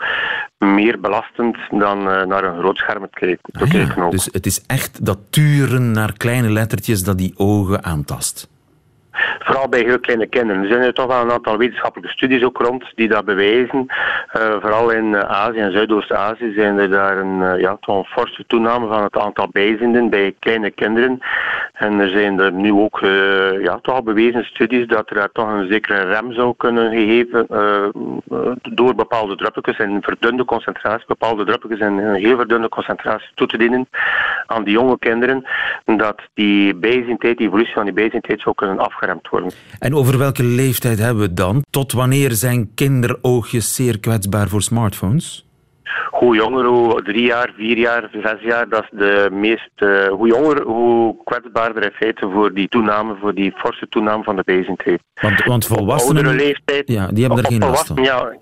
meer 0.58 1.00
belastend 1.00 1.56
dan 1.70 1.98
uh, 1.98 2.22
naar 2.22 2.44
een 2.44 2.58
groot 2.58 2.76
scherm 2.76 3.02
te 3.02 3.18
kijken. 3.18 3.52
Ah, 3.52 3.96
ja. 3.96 4.08
Dus 4.10 4.28
het 4.32 4.46
is 4.46 4.64
echt 4.66 5.06
dat 5.06 5.18
turen 5.30 5.90
naar 5.90 6.12
kleine 6.12 6.50
lettertjes 6.50 7.04
dat 7.04 7.18
die 7.18 7.34
ogen 7.36 7.84
aantast. 7.84 8.52
Vooral 9.38 9.68
bij 9.68 9.80
heel 9.80 10.00
kleine 10.00 10.26
kinderen. 10.26 10.62
Er 10.62 10.68
zijn 10.68 10.82
er 10.82 10.94
toch 10.94 11.06
wel 11.06 11.20
een 11.20 11.30
aantal 11.30 11.58
wetenschappelijke 11.58 12.12
studies 12.12 12.42
ook 12.42 12.58
rond 12.58 12.92
die 12.94 13.08
dat 13.08 13.24
bewijzen. 13.24 13.86
Uh, 13.86 14.56
vooral 14.60 14.90
in 14.90 15.16
Azië 15.16 15.58
en 15.58 15.72
Zuidoost-Azië 15.72 16.52
zijn 16.56 16.78
er 16.78 16.90
daar 16.90 17.18
een, 17.18 17.40
uh, 17.40 17.60
ja, 17.60 17.76
toch 17.80 17.96
een 17.96 18.04
forse 18.04 18.44
toename 18.46 18.86
van 18.86 19.02
het 19.02 19.16
aantal 19.16 19.48
bijzienden 19.52 20.10
bij 20.10 20.34
kleine 20.38 20.70
kinderen. 20.70 21.18
En 21.72 22.00
er 22.00 22.08
zijn 22.08 22.38
er 22.38 22.52
nu 22.52 22.72
ook 22.72 22.98
ja, 23.60 23.78
toch 23.82 23.94
al 23.94 24.02
bewezen 24.02 24.44
studies 24.44 24.86
dat 24.86 25.10
er 25.10 25.14
daar 25.14 25.32
toch 25.32 25.48
een 25.48 25.68
zekere 25.70 26.02
rem 26.02 26.32
zou 26.32 26.54
kunnen 26.56 26.90
gegeven 26.90 27.46
door 28.62 28.94
bepaalde 28.94 29.36
druppeltjes 29.36 29.78
en 29.78 30.02
verdunde 30.02 30.44
concentratie, 30.44 31.06
bepaalde 31.06 31.44
druppeltjes 31.44 31.80
en 31.80 31.98
een 31.98 32.14
heel 32.14 32.36
verdunde 32.36 32.68
concentratie 32.68 33.30
toe 33.34 33.46
te 33.46 33.58
dienen 33.58 33.88
aan 34.46 34.64
die 34.64 34.72
jonge 34.72 34.98
kinderen. 34.98 35.46
Dat 35.84 36.22
die 36.34 36.74
bijziendheid, 36.74 37.38
die 37.38 37.46
evolutie 37.46 37.74
van 37.74 37.84
die 37.84 37.94
bijziendheid 37.94 38.40
zou 38.40 38.54
kunnen 38.54 38.78
afgaan 38.78 39.20
worden. 39.30 39.50
En 39.78 39.94
over 39.94 40.18
welke 40.18 40.42
leeftijd 40.42 40.98
hebben 40.98 41.22
we 41.22 41.34
dan? 41.34 41.64
Tot 41.70 41.92
wanneer 41.92 42.32
zijn 42.32 42.70
kinderoogjes 42.74 43.74
zeer 43.74 44.00
kwetsbaar 44.00 44.48
voor 44.48 44.62
smartphones? 44.62 45.46
Hoe 46.10 46.36
jonger, 46.36 46.64
hoe 46.64 47.02
drie 47.02 47.26
jaar, 47.26 47.52
vier 47.56 47.78
jaar, 47.78 48.08
zes 48.22 48.40
jaar, 48.40 48.68
dat 48.68 48.82
is 48.82 48.98
de 48.98 49.28
meest. 49.32 49.70
Uh, 49.76 50.08
hoe 50.08 50.28
jonger, 50.28 50.62
hoe 50.62 51.16
kwetsbaarder 51.24 51.82
in 51.82 51.90
feite 51.90 52.30
voor 52.32 52.52
die 52.52 52.68
toename, 52.68 53.16
voor 53.20 53.34
die 53.34 53.52
forse 53.56 53.88
toename 53.88 54.22
van 54.22 54.36
de 54.36 54.42
bezigheid. 54.44 55.00
Want, 55.14 55.44
want 55.44 55.66
volwassenen. 55.66 56.26
Op 56.26 56.32
leeftijd. 56.32 56.88
Ja, 56.88 57.06
die 57.06 57.24
hebben 57.24 57.44
er 57.44 57.50
geen 57.50 57.58
last 57.58 57.86
van. 57.86 58.02
Ja, 58.02 58.36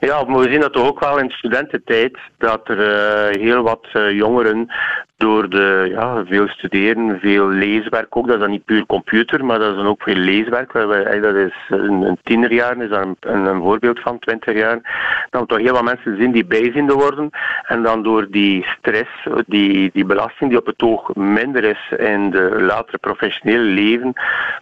ja, 0.00 0.24
maar 0.24 0.38
we 0.38 0.50
zien 0.50 0.60
dat 0.60 0.72
toch 0.72 0.86
ook 0.86 1.00
wel 1.00 1.18
in 1.18 1.30
studententijd, 1.30 2.18
dat 2.38 2.68
er 2.68 2.78
uh, 2.78 3.42
heel 3.42 3.62
wat 3.62 3.86
uh, 3.92 4.10
jongeren 4.10 4.72
door 5.16 5.48
de, 5.48 5.86
ja, 5.90 6.24
veel 6.24 6.48
studeren, 6.48 7.20
veel 7.20 7.48
leeswerk 7.48 8.16
ook, 8.16 8.26
dat 8.26 8.34
is 8.34 8.40
dan 8.40 8.50
niet 8.50 8.64
puur 8.64 8.86
computer, 8.86 9.44
maar 9.44 9.58
dat 9.58 9.70
is 9.70 9.76
dan 9.76 9.86
ook 9.86 10.02
veel 10.02 10.14
leeswerk. 10.14 10.72
Dat 11.22 11.34
is 11.34 11.54
een, 11.68 12.18
tienerjaar, 12.22 12.76
is 12.82 12.88
daar 12.88 13.02
een, 13.02 13.16
een, 13.20 13.60
voorbeeld 13.60 14.00
van, 14.00 14.18
twintig 14.18 14.54
jaar. 14.54 14.78
Dan 15.30 15.46
toch 15.46 15.58
heel 15.58 15.72
wat 15.72 15.84
mensen 15.84 16.16
zien 16.16 16.32
die 16.32 16.44
bijziende 16.44 16.94
worden 16.94 17.30
en 17.62 17.82
dan 17.82 18.02
door 18.02 18.26
die 18.30 18.64
stress, 18.78 19.10
die, 19.46 19.90
die 19.92 20.04
belasting 20.04 20.50
die 20.50 20.58
op 20.58 20.66
het 20.66 20.82
oog 20.82 21.14
minder 21.14 21.64
is 21.64 21.92
in 21.98 22.30
de 22.30 22.62
latere 22.62 22.98
professionele 22.98 23.62
leven, 23.62 24.12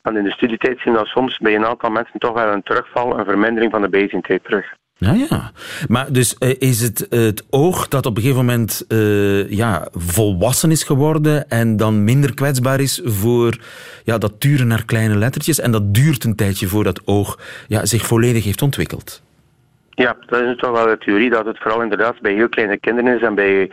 dan 0.03 0.17
in 0.17 0.25
de 0.25 0.31
studietijd 0.31 0.81
zien 0.81 0.93
we 0.93 1.07
soms 1.07 1.39
bij 1.39 1.55
een 1.55 1.67
aantal 1.67 1.91
mensen 1.91 2.19
toch 2.19 2.33
wel 2.33 2.53
een 2.53 2.63
terugval, 2.63 3.19
een 3.19 3.25
vermindering 3.25 3.73
van 3.73 3.83
de 3.83 3.89
bijziendheid 3.89 4.45
terug. 4.45 4.81
Ja, 5.03 5.13
ja. 5.13 5.53
Maar 5.89 6.13
dus 6.13 6.37
uh, 6.39 6.55
is 6.59 6.81
het 6.81 7.07
het 7.11 7.45
oog 7.51 7.89
dat 7.89 8.07
op 8.07 8.17
een 8.17 8.23
gegeven 8.23 8.45
moment 8.45 8.85
uh, 8.89 9.51
ja, 9.51 9.89
volwassen 9.95 10.71
is 10.71 10.83
geworden 10.83 11.49
en 11.51 11.77
dan 11.77 12.05
minder 12.05 12.35
kwetsbaar 12.35 12.81
is 12.81 13.01
voor 13.05 13.59
ja, 14.05 14.19
dat 14.19 14.33
turen 14.39 14.67
naar 14.67 14.85
kleine 14.85 15.17
lettertjes. 15.17 15.61
En 15.61 15.73
dat 15.73 15.95
duurt 15.95 16.25
een 16.25 16.37
tijdje 16.37 16.67
voordat 16.67 17.01
oog 17.05 17.39
ja, 17.69 17.87
zich 17.87 18.07
volledig 18.07 18.45
heeft 18.45 18.63
ontwikkeld. 18.63 19.23
Ja, 19.95 20.17
dat 20.27 20.43
is 20.43 20.57
toch 20.57 20.71
wel 20.71 20.87
de 20.87 20.99
theorie 20.99 21.31
dat 21.31 21.47
het 21.47 21.59
vooral 21.59 21.83
inderdaad 21.83 22.21
bij 22.21 22.33
heel 22.33 22.49
kleine 22.49 22.77
kinderen 22.77 23.15
is 23.17 23.23
en 23.23 23.35
bij 23.35 23.71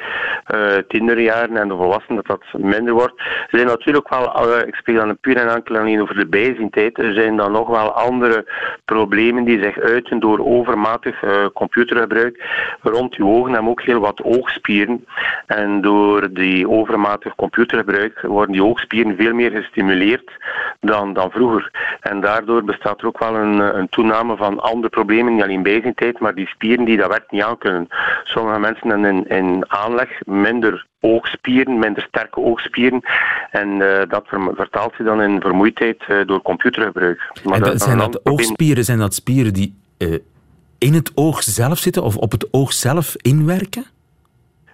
uh, 0.53 0.77
tienerjaren 0.87 1.57
en 1.57 1.67
de 1.67 1.75
volwassenen 1.75 2.23
dat 2.23 2.39
dat 2.39 2.61
minder 2.61 2.93
wordt. 2.93 3.19
Er 3.19 3.47
zijn 3.49 3.67
natuurlijk 3.67 4.09
wel, 4.09 4.47
uh, 4.47 4.67
ik 4.67 4.75
spreek 4.75 4.95
dan 4.95 5.17
puur 5.17 5.37
en 5.37 5.49
enkel 5.49 5.77
alleen 5.77 6.01
over 6.01 6.15
de 6.15 6.27
bijzientijd, 6.27 6.97
er 6.97 7.13
zijn 7.13 7.37
dan 7.37 7.51
nog 7.51 7.67
wel 7.67 7.91
andere 7.91 8.45
problemen 8.85 9.43
die 9.43 9.63
zich 9.63 9.79
uiten 9.79 10.19
door 10.19 10.39
overmatig 10.45 11.23
uh, 11.23 11.45
computergebruik 11.53 12.43
rond 12.81 13.15
je 13.15 13.25
ogen 13.25 13.55
en 13.55 13.67
ook 13.67 13.81
heel 13.81 13.99
wat 13.99 14.23
oogspieren. 14.23 15.05
En 15.45 15.81
door 15.81 16.33
die 16.33 16.69
overmatig 16.69 17.35
computergebruik 17.35 18.21
worden 18.21 18.51
die 18.51 18.63
oogspieren 18.63 19.15
veel 19.15 19.33
meer 19.33 19.51
gestimuleerd 19.51 20.31
dan, 20.79 21.13
dan 21.13 21.31
vroeger. 21.31 21.71
En 21.99 22.21
daardoor 22.21 22.63
bestaat 22.63 23.01
er 23.01 23.07
ook 23.07 23.19
wel 23.19 23.35
een, 23.35 23.77
een 23.77 23.89
toename 23.89 24.35
van 24.35 24.59
andere 24.59 24.89
problemen, 24.89 25.33
niet 25.33 25.43
alleen 25.43 25.63
maar 26.17 26.35
die 26.35 26.47
spieren 26.47 26.85
die 26.85 26.97
dat 26.97 27.09
werkt 27.09 27.31
niet 27.31 27.43
aan 27.43 27.57
kunnen. 27.57 27.87
Sommige 28.23 28.59
mensen 28.59 28.89
hebben 28.89 29.09
in, 29.09 29.27
in 29.27 29.63
aanleg 29.67 30.09
minder 30.25 30.87
oogspieren, 30.99 31.79
minder 31.79 32.03
sterke 32.03 32.39
oogspieren. 32.39 33.01
En 33.51 33.69
uh, 33.69 34.01
dat 34.09 34.25
vertaalt 34.55 34.93
zich 34.95 35.05
dan 35.05 35.21
in 35.21 35.41
vermoeidheid 35.41 36.03
uh, 36.09 36.27
door 36.27 36.41
computergebruik. 36.41 37.31
Maar 37.43 37.55
en 37.55 37.63
dat, 37.63 37.81
zijn 37.81 37.97
dat 37.97 38.25
oogspieren, 38.25 38.85
zijn 38.85 38.99
dat 38.99 39.13
spieren 39.13 39.53
die 39.53 39.75
uh, 39.97 40.17
in 40.77 40.93
het 40.93 41.11
oog 41.15 41.43
zelf 41.43 41.77
zitten 41.77 42.03
of 42.03 42.15
op 42.17 42.31
het 42.31 42.47
oog 42.51 42.73
zelf 42.73 43.15
inwerken? 43.15 43.85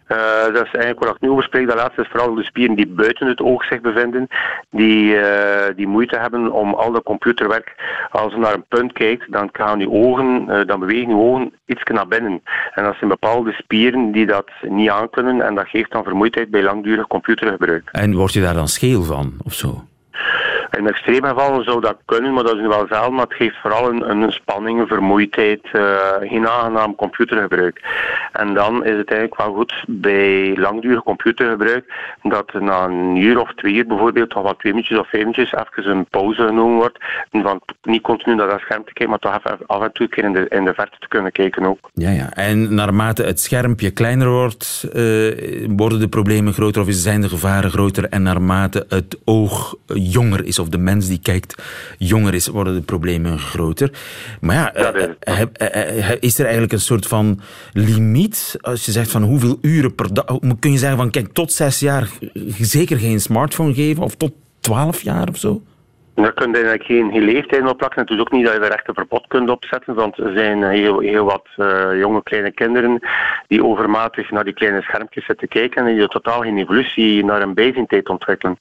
Uh, 0.07 0.43
dat 0.43 0.65
is 0.65 0.71
eigenlijk 0.71 0.99
waar 0.99 1.13
ik 1.13 1.21
nu 1.21 1.29
over 1.29 1.43
spreek. 1.43 1.67
Dat 1.67 1.75
laatste 1.75 2.01
is 2.01 2.07
vooral 2.07 2.33
de 2.33 2.43
spieren 2.43 2.75
die 2.75 2.87
buiten 2.87 3.27
het 3.27 3.41
oog 3.41 3.65
zich 3.65 3.81
bevinden, 3.81 4.27
die, 4.69 5.15
uh, 5.15 5.23
die 5.75 5.87
moeite 5.87 6.17
hebben 6.17 6.51
om 6.51 6.73
al 6.73 6.91
dat 6.91 7.03
computerwerk, 7.03 7.75
als 8.11 8.33
je 8.33 8.39
naar 8.39 8.53
een 8.53 8.65
punt 8.67 8.93
kijkt, 8.93 9.31
dan 9.31 9.49
gaan 9.51 9.77
die 9.77 9.89
ogen, 9.89 10.45
uh, 10.49 10.65
dan 10.65 10.79
bewegen 10.79 11.07
die 11.07 11.17
ogen 11.17 11.53
iets 11.65 11.83
naar 11.83 12.07
binnen. 12.07 12.41
En 12.73 12.83
dat 12.83 12.95
zijn 12.95 13.09
bepaalde 13.09 13.51
spieren 13.51 14.11
die 14.11 14.25
dat 14.25 14.49
niet 14.61 14.89
aankunnen 14.89 15.41
en 15.41 15.55
dat 15.55 15.67
geeft 15.67 15.91
dan 15.91 16.03
vermoeidheid 16.03 16.49
bij 16.49 16.63
langdurig 16.63 17.07
computergebruik. 17.07 17.89
En 17.91 18.15
word 18.15 18.33
je 18.33 18.41
daar 18.41 18.53
dan 18.53 18.67
scheel 18.67 19.03
van, 19.03 19.33
of 19.43 19.53
zo? 19.53 19.83
In 20.77 20.87
extreme 20.87 21.27
gevallen 21.27 21.63
zou 21.63 21.81
dat 21.81 21.97
kunnen, 22.05 22.33
maar 22.33 22.43
dat 22.43 22.55
is 22.55 22.61
nu 22.61 22.67
wel 22.67 22.85
zelden. 22.89 23.13
Maar 23.13 23.25
het 23.25 23.37
geeft 23.37 23.57
vooral 23.61 23.89
een, 23.89 24.09
een 24.09 24.31
spanning, 24.31 24.79
een 24.79 24.87
vermoeidheid, 24.87 25.61
uh, 25.73 25.97
geen 26.21 26.47
aangenaam 26.47 26.95
computergebruik. 26.95 27.81
En 28.31 28.53
dan 28.53 28.85
is 28.85 28.97
het 28.97 29.09
eigenlijk 29.09 29.41
wel 29.41 29.53
goed 29.53 29.83
bij 29.87 30.57
langdurig 30.57 31.03
computergebruik 31.03 31.93
dat 32.23 32.53
na 32.53 32.83
een 32.83 33.15
uur 33.15 33.39
of 33.39 33.53
twee 33.53 33.73
uur 33.73 33.87
bijvoorbeeld 33.87 34.29
toch 34.29 34.43
wat 34.43 34.59
twee 34.59 34.73
of 34.73 35.09
vijf 35.09 35.11
minuutjes 35.11 35.53
even 35.53 35.91
een 35.91 36.05
pauze 36.05 36.41
genomen 36.47 36.75
wordt. 36.75 36.97
Van 37.31 37.61
niet 37.83 38.01
continu 38.01 38.35
naar 38.35 38.49
dat 38.49 38.59
scherm 38.59 38.85
te 38.85 38.93
kijken, 38.93 39.09
maar 39.09 39.19
toch 39.19 39.57
af 39.65 39.81
en 39.81 39.91
toe 39.91 40.07
keer 40.07 40.23
in 40.23 40.33
de, 40.33 40.45
in 40.49 40.65
de 40.65 40.73
verte 40.73 40.97
te 40.99 41.07
kunnen 41.07 41.31
kijken 41.31 41.65
ook. 41.65 41.89
Ja, 41.93 42.09
ja. 42.09 42.29
En 42.33 42.73
naarmate 42.73 43.23
het 43.23 43.39
schermpje 43.39 43.91
kleiner 43.91 44.29
wordt, 44.29 44.87
uh, 44.87 45.67
worden 45.77 45.99
de 45.99 46.07
problemen 46.07 46.53
groter 46.53 46.81
of 46.81 46.87
zijn 46.89 47.21
de 47.21 47.29
gevaren 47.29 47.71
groter 47.71 48.03
en 48.09 48.21
naarmate 48.21 48.85
het 48.89 49.17
oog 49.25 49.75
jonger 49.85 50.45
is 50.45 50.59
of 50.65 50.71
de 50.71 50.77
mens 50.77 51.07
die 51.07 51.19
kijkt 51.19 51.63
jonger 51.97 52.33
is, 52.33 52.47
worden 52.47 52.73
de 52.73 52.81
problemen 52.81 53.39
groter. 53.39 53.91
Maar 54.41 54.55
ja, 54.55 54.73
eh, 54.73 55.41
eh, 55.53 56.11
eh, 56.11 56.17
is 56.19 56.37
er 56.37 56.43
eigenlijk 56.43 56.73
een 56.73 56.79
soort 56.79 57.07
van 57.07 57.39
limiet? 57.73 58.57
Als 58.61 58.85
je 58.85 58.91
zegt 58.91 59.11
van 59.11 59.23
hoeveel 59.23 59.57
uren 59.61 59.95
per 59.95 60.13
dag, 60.13 60.25
kun 60.59 60.71
je 60.71 60.77
zeggen 60.77 60.97
van 60.97 61.09
kijk, 61.09 61.33
tot 61.33 61.51
zes 61.51 61.79
jaar 61.79 62.09
zeker 62.59 62.97
geen 62.97 63.21
smartphone 63.21 63.73
geven 63.73 64.03
of 64.03 64.15
tot 64.15 64.31
twaalf 64.59 65.01
jaar 65.01 65.29
of 65.29 65.37
zo? 65.37 65.61
Daar 66.15 66.33
kun 66.33 66.49
je 66.49 66.53
eigenlijk 66.53 66.85
geen, 66.85 67.23
leeftijd 67.23 67.69
op 67.69 67.77
plakken. 67.77 68.01
Het 68.01 68.09
is 68.09 68.19
ook 68.19 68.31
niet 68.31 68.45
dat 68.45 68.53
je 68.53 68.59
er 68.59 68.71
echt 68.71 68.87
een 68.87 68.93
verbod 68.93 69.27
kunt 69.27 69.49
opzetten, 69.49 69.93
want 69.93 70.17
er 70.17 70.31
zijn 70.35 70.63
heel, 70.63 70.99
heel 70.99 71.25
wat 71.25 71.47
uh, 71.57 71.99
jonge 71.99 72.23
kleine 72.23 72.51
kinderen 72.51 72.99
die 73.47 73.63
overmatig 73.63 74.31
naar 74.31 74.43
die 74.43 74.53
kleine 74.53 74.81
schermpjes 74.81 75.25
zitten 75.25 75.47
kijken 75.47 75.87
en 75.87 75.95
die 75.95 76.07
totaal 76.07 76.41
geen 76.41 76.57
evolutie 76.57 77.25
naar 77.25 77.41
een 77.41 77.53
bijzientijd 77.53 78.09
ontwikkelen. 78.09 78.57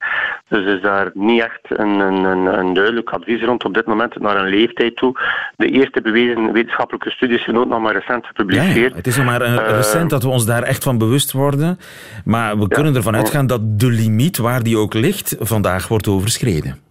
Dus 0.49 0.75
is 0.75 0.83
daar 0.83 1.11
niet 1.13 1.43
echt 1.43 1.61
een, 1.69 1.99
een, 1.99 2.25
een, 2.59 2.75
duidelijk 2.75 3.11
advies 3.11 3.43
rond 3.43 3.65
op 3.65 3.75
dit 3.75 3.87
moment 3.87 4.21
naar 4.21 4.37
een 4.37 4.49
leeftijd 4.49 4.97
toe. 4.97 5.21
De 5.57 5.71
eerste 5.71 6.01
bewezen 6.01 6.53
wetenschappelijke 6.53 7.11
studies 7.11 7.45
zijn 7.45 7.59
ook 7.59 7.69
nog 7.69 7.81
maar 7.81 7.95
recent 7.95 8.27
gepubliceerd. 8.27 8.91
Ja, 8.91 8.97
het 8.97 9.07
is 9.07 9.17
nog 9.17 9.27
maar 9.27 9.43
uh, 9.43 9.55
recent 9.55 10.11
dat 10.11 10.23
we 10.23 10.29
ons 10.29 10.47
daar 10.47 10.63
echt 10.63 10.85
van 10.85 10.99
bewust 10.99 11.33
worden, 11.33 11.79
maar 12.25 12.59
we 12.59 12.69
kunnen 12.69 12.95
ervan 12.95 13.17
uitgaan 13.17 13.47
dat 13.47 13.61
de 13.81 13.91
limiet, 13.91 14.39
waar 14.39 14.63
die 14.63 14.77
ook 14.77 14.95
ligt, 14.95 15.37
vandaag 15.39 15.89
wordt 15.89 16.09
overschreden. 16.09 16.84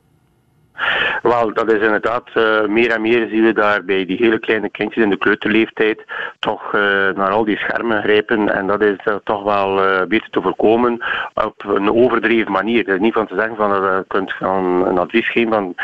Wel, 1.22 1.54
dat 1.54 1.72
is 1.72 1.82
inderdaad, 1.82 2.24
uh, 2.38 2.66
meer 2.66 2.92
en 2.92 3.02
meer 3.02 3.28
zien 3.28 3.44
we 3.44 3.54
daar 3.54 3.84
bij 3.84 4.06
die 4.06 4.18
hele 4.18 4.40
kleine 4.40 4.70
kindjes 4.70 5.04
in 5.04 5.10
de 5.10 5.18
kleuterleeftijd 5.18 6.04
toch 6.40 6.74
uh, 6.74 6.82
naar 7.16 7.30
al 7.30 7.46
die 7.46 7.58
schermen 7.58 8.02
grijpen. 8.02 8.54
En 8.56 8.68
dat 8.68 8.82
is 8.82 8.98
toch 9.24 9.44
wel 9.44 9.76
beter 10.08 10.30
te 10.30 10.42
voorkomen 10.42 11.04
op 11.34 11.64
een 11.68 11.92
overdreven 11.92 12.52
manier. 12.52 12.88
Is 12.88 13.00
niet 13.00 13.14
van 13.14 13.28
te 13.28 13.36
zeggen 13.36 13.56
van 13.56 13.70
dat 13.70 13.82
je 13.82 14.06
kunt 14.08 14.32
gaan 14.32 14.88
een 14.88 14.98
advies 14.98 15.32
geven 15.32 15.52
van 15.54 15.76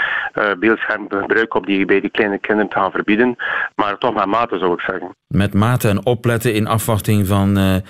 beeldschermgebruik 0.60 1.54
op 1.54 1.66
die 1.66 1.86
bij 1.86 2.00
die 2.00 2.10
kleine 2.10 2.38
kinderen 2.38 2.70
te 2.70 2.80
gaan 2.80 2.92
verbieden. 2.92 3.36
Maar 3.76 3.98
toch 3.98 4.14
met 4.14 4.26
mate 4.26 4.58
zou 4.58 4.74
ik 4.74 4.80
zeggen. 4.80 5.16
Met 5.28 5.54
mate 5.54 5.90
en 5.90 6.06
opletten 6.06 6.54
in 6.54 6.68
afwachting 6.68 7.28
van 7.28 7.82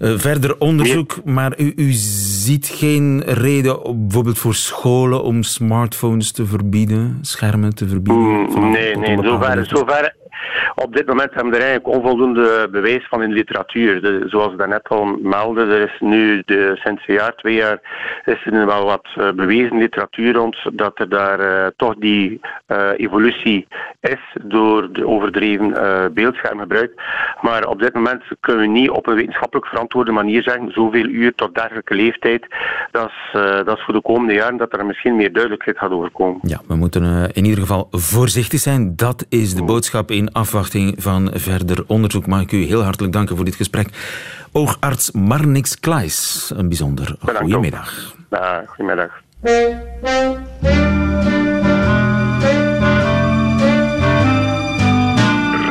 verder 0.00 0.58
onderzoek, 0.58 1.24
maar 1.24 1.60
u, 1.60 1.72
u, 1.76 1.92
ziet 1.92 2.66
geen 2.66 3.22
reden 3.26 3.80
bijvoorbeeld 3.82 4.38
voor 4.38 4.54
scholen 4.54 5.22
om 5.22 5.42
smartphones 5.42 6.32
te 6.32 6.46
verbieden, 6.46 7.18
schermen 7.20 7.74
te 7.74 7.88
verbieden? 7.88 8.22
Mm, 8.22 8.70
nee, 8.70 8.96
nee, 8.96 9.16
zover, 9.22 9.66
zover, 9.66 10.14
op 10.74 10.96
dit 10.96 11.06
moment 11.06 11.34
hebben 11.34 11.52
we 11.52 11.58
er 11.58 11.64
eigenlijk 11.64 11.96
onvoldoende 11.96 12.68
bewijs 12.70 13.06
van 13.08 13.22
in 13.22 13.28
de 13.28 13.34
literatuur. 13.34 14.02
De, 14.02 14.24
zoals 14.26 14.50
we 14.50 14.56
daarnet 14.56 14.88
al 14.88 15.04
meldde, 15.22 15.60
er 15.60 15.88
is 15.88 16.00
nu 16.00 16.42
de, 16.44 16.70
sinds 16.74 17.02
een 17.06 17.14
jaar, 17.14 17.34
twee 17.36 17.54
jaar, 17.54 17.80
is 18.24 18.46
er 18.46 18.66
wel 18.66 18.84
wat 18.84 19.06
uh, 19.18 19.30
bewezen 19.32 19.78
literatuur 19.78 20.32
rond 20.32 20.56
dat 20.72 20.98
er 20.98 21.08
daar 21.08 21.40
uh, 21.40 21.66
toch 21.76 21.94
die 21.98 22.40
uh, 22.68 22.88
evolutie 22.96 23.66
is 24.00 24.36
door 24.42 24.92
de 24.92 25.06
overdreven 25.06 25.74
beeldschermgebruik. 26.14 26.92
Maar 27.40 27.66
op 27.66 27.80
dit 27.80 27.94
moment 27.94 28.22
kunnen 28.40 28.62
we 28.62 28.68
niet 28.68 28.90
op 28.90 29.06
een 29.06 29.14
wetenschappelijk 29.14 29.66
verantwoorde 29.66 30.12
manier 30.12 30.42
zeggen 30.42 30.72
zoveel 30.72 31.06
uur 31.06 31.34
tot 31.34 31.54
dergelijke 31.54 31.94
leeftijd. 31.94 32.46
Dat 32.90 33.08
is, 33.08 33.40
dat 33.64 33.76
is 33.76 33.84
voor 33.84 33.94
de 33.94 34.02
komende 34.02 34.34
jaren 34.34 34.56
dat 34.56 34.72
er 34.72 34.86
misschien 34.86 35.16
meer 35.16 35.32
duidelijkheid 35.32 35.78
gaat 35.78 35.90
overkomen. 35.90 36.38
Ja, 36.42 36.60
we 36.66 36.74
moeten 36.74 37.30
in 37.32 37.44
ieder 37.44 37.60
geval 37.60 37.88
voorzichtig 37.90 38.60
zijn. 38.60 38.96
Dat 38.96 39.26
is 39.28 39.54
de 39.54 39.62
boodschap 39.62 40.10
in 40.10 40.29
afwachting 40.32 40.94
van 40.98 41.30
verder 41.34 41.84
onderzoek 41.86 42.26
mag 42.26 42.40
ik 42.40 42.52
u 42.52 42.64
heel 42.64 42.82
hartelijk 42.82 43.12
danken 43.12 43.36
voor 43.36 43.44
dit 43.44 43.54
gesprek. 43.54 43.88
Oogarts 44.52 45.10
Marnix 45.10 45.80
Kleis, 45.80 46.50
een 46.56 46.68
bijzonder 46.68 47.16
goedemiddag. 47.20 48.14
Ja, 48.30 48.64
goedemiddag. 48.66 49.22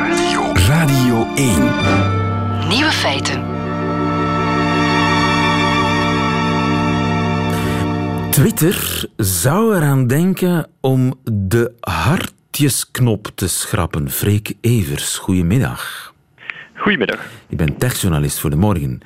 Radio. 0.08 0.54
Radio 0.68 1.28
1. 1.36 1.62
Nieuwe 2.70 2.92
feiten. 2.92 3.50
Twitter 8.32 9.06
zou 9.18 9.75
eraan 9.75 10.08
denken 10.08 10.68
om 10.82 11.13
de 11.24 11.72
hart 11.80 12.34
knop 12.91 13.27
te 13.36 13.48
schrappen. 13.48 14.10
Freek 14.10 14.53
Evers, 14.62 15.18
goedemiddag. 15.18 16.13
Goedemiddag. 16.74 17.25
Ik 17.50 17.58
ben 17.58 17.77
techjournalist 17.77 18.39
voor 18.39 18.50
de 18.50 18.56
morgen. 18.56 19.01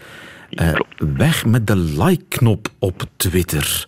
Uh, 0.52 0.74
weg 1.16 1.46
met 1.46 1.68
de 1.68 1.76
like-knop 1.76 2.68
op 2.80 3.04
Twitter. 3.16 3.86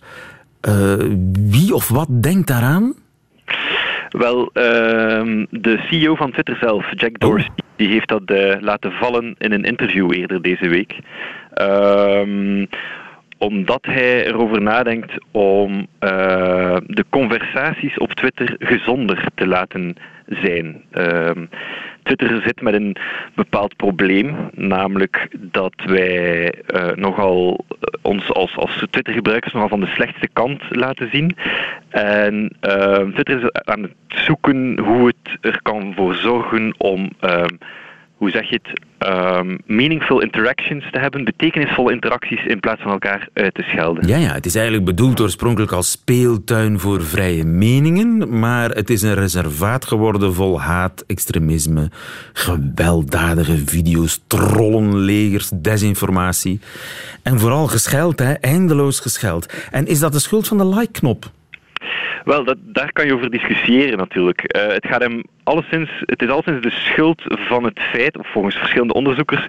Uh, 0.68 0.94
wie 1.32 1.74
of 1.74 1.88
wat 1.88 2.08
denkt 2.10 2.46
daaraan? 2.46 2.94
Wel, 4.08 4.40
uh, 4.40 4.52
de 5.50 5.84
CEO 5.88 6.14
van 6.14 6.32
Twitter 6.32 6.56
zelf, 6.56 6.86
Jack 6.90 7.18
Dorsey, 7.18 7.48
oh. 7.48 7.56
die 7.76 7.88
heeft 7.88 8.08
dat 8.08 8.22
uh, 8.26 8.54
laten 8.60 8.92
vallen 8.92 9.34
in 9.38 9.52
een 9.52 9.64
interview 9.64 10.12
eerder 10.12 10.42
deze 10.42 10.68
week. 10.68 10.98
Ehm 11.54 12.64
omdat 13.38 13.84
hij 13.84 14.26
erover 14.26 14.62
nadenkt 14.62 15.12
om 15.30 15.86
uh, 16.00 16.76
de 16.86 17.04
conversaties 17.10 17.98
op 17.98 18.12
Twitter 18.12 18.54
gezonder 18.58 19.26
te 19.34 19.46
laten 19.46 19.96
zijn. 20.26 20.82
Uh, 20.92 21.30
Twitter 22.02 22.42
zit 22.44 22.60
met 22.60 22.74
een 22.74 22.96
bepaald 23.34 23.76
probleem, 23.76 24.36
namelijk 24.54 25.28
dat 25.38 25.74
wij 25.86 26.54
uh, 26.74 26.92
nogal 26.94 27.64
ons 28.02 28.32
als, 28.32 28.56
als 28.56 28.84
Twitter-gebruikers 28.90 29.52
nogal 29.52 29.68
van 29.68 29.80
de 29.80 29.86
slechtste 29.94 30.28
kant 30.32 30.62
laten 30.68 31.08
zien. 31.10 31.36
En 31.88 32.56
Twitter 33.12 33.42
is 33.42 33.50
aan 33.52 33.82
het 33.82 33.92
zoeken 34.06 34.78
hoe 34.78 35.06
het 35.06 35.38
er 35.40 35.62
kan 35.62 35.92
voor 35.96 36.14
zorgen 36.14 36.74
om 36.78 37.10
hoe 38.16 38.30
zeg 38.30 38.48
je 38.48 38.60
het, 38.62 38.80
um, 39.08 39.58
meaningful 39.66 40.22
interactions 40.22 40.90
te 40.90 40.98
hebben, 40.98 41.24
betekenisvolle 41.24 41.92
interacties 41.92 42.44
in 42.46 42.60
plaats 42.60 42.82
van 42.82 42.90
elkaar 42.92 43.28
uit 43.32 43.54
te 43.54 43.62
schelden. 43.62 44.08
Ja, 44.08 44.16
ja, 44.16 44.32
het 44.32 44.46
is 44.46 44.54
eigenlijk 44.54 44.86
bedoeld 44.86 45.20
oorspronkelijk 45.20 45.72
als 45.72 45.90
speeltuin 45.90 46.78
voor 46.78 47.02
vrije 47.02 47.44
meningen, 47.44 48.38
maar 48.38 48.70
het 48.70 48.90
is 48.90 49.02
een 49.02 49.14
reservaat 49.14 49.84
geworden 49.84 50.34
vol 50.34 50.60
haat, 50.60 51.04
extremisme, 51.06 51.90
gewelddadige 52.32 53.56
video's, 53.56 54.22
trollenlegers, 54.26 55.50
desinformatie. 55.54 56.60
En 57.22 57.40
vooral 57.40 57.66
gescheld, 57.66 58.18
hè, 58.18 58.32
eindeloos 58.32 59.00
gescheld. 59.00 59.52
En 59.70 59.86
is 59.86 59.98
dat 59.98 60.12
de 60.12 60.18
schuld 60.18 60.48
van 60.48 60.58
de 60.58 60.66
like-knop? 60.66 61.30
Wel, 62.26 62.44
dat, 62.44 62.56
daar 62.60 62.92
kan 62.92 63.06
je 63.06 63.14
over 63.14 63.30
discussiëren 63.30 63.98
natuurlijk. 63.98 64.56
Uh, 64.56 64.66
het, 64.66 64.86
gaat 64.86 65.02
hem 65.02 65.22
alleszins, 65.42 65.90
het 66.00 66.22
is 66.22 66.28
alleszins 66.28 66.62
de 66.62 66.70
schuld 66.70 67.22
van 67.26 67.64
het 67.64 67.80
feit, 67.80 68.18
of 68.18 68.26
volgens 68.32 68.56
verschillende 68.56 68.92
onderzoekers, 68.92 69.46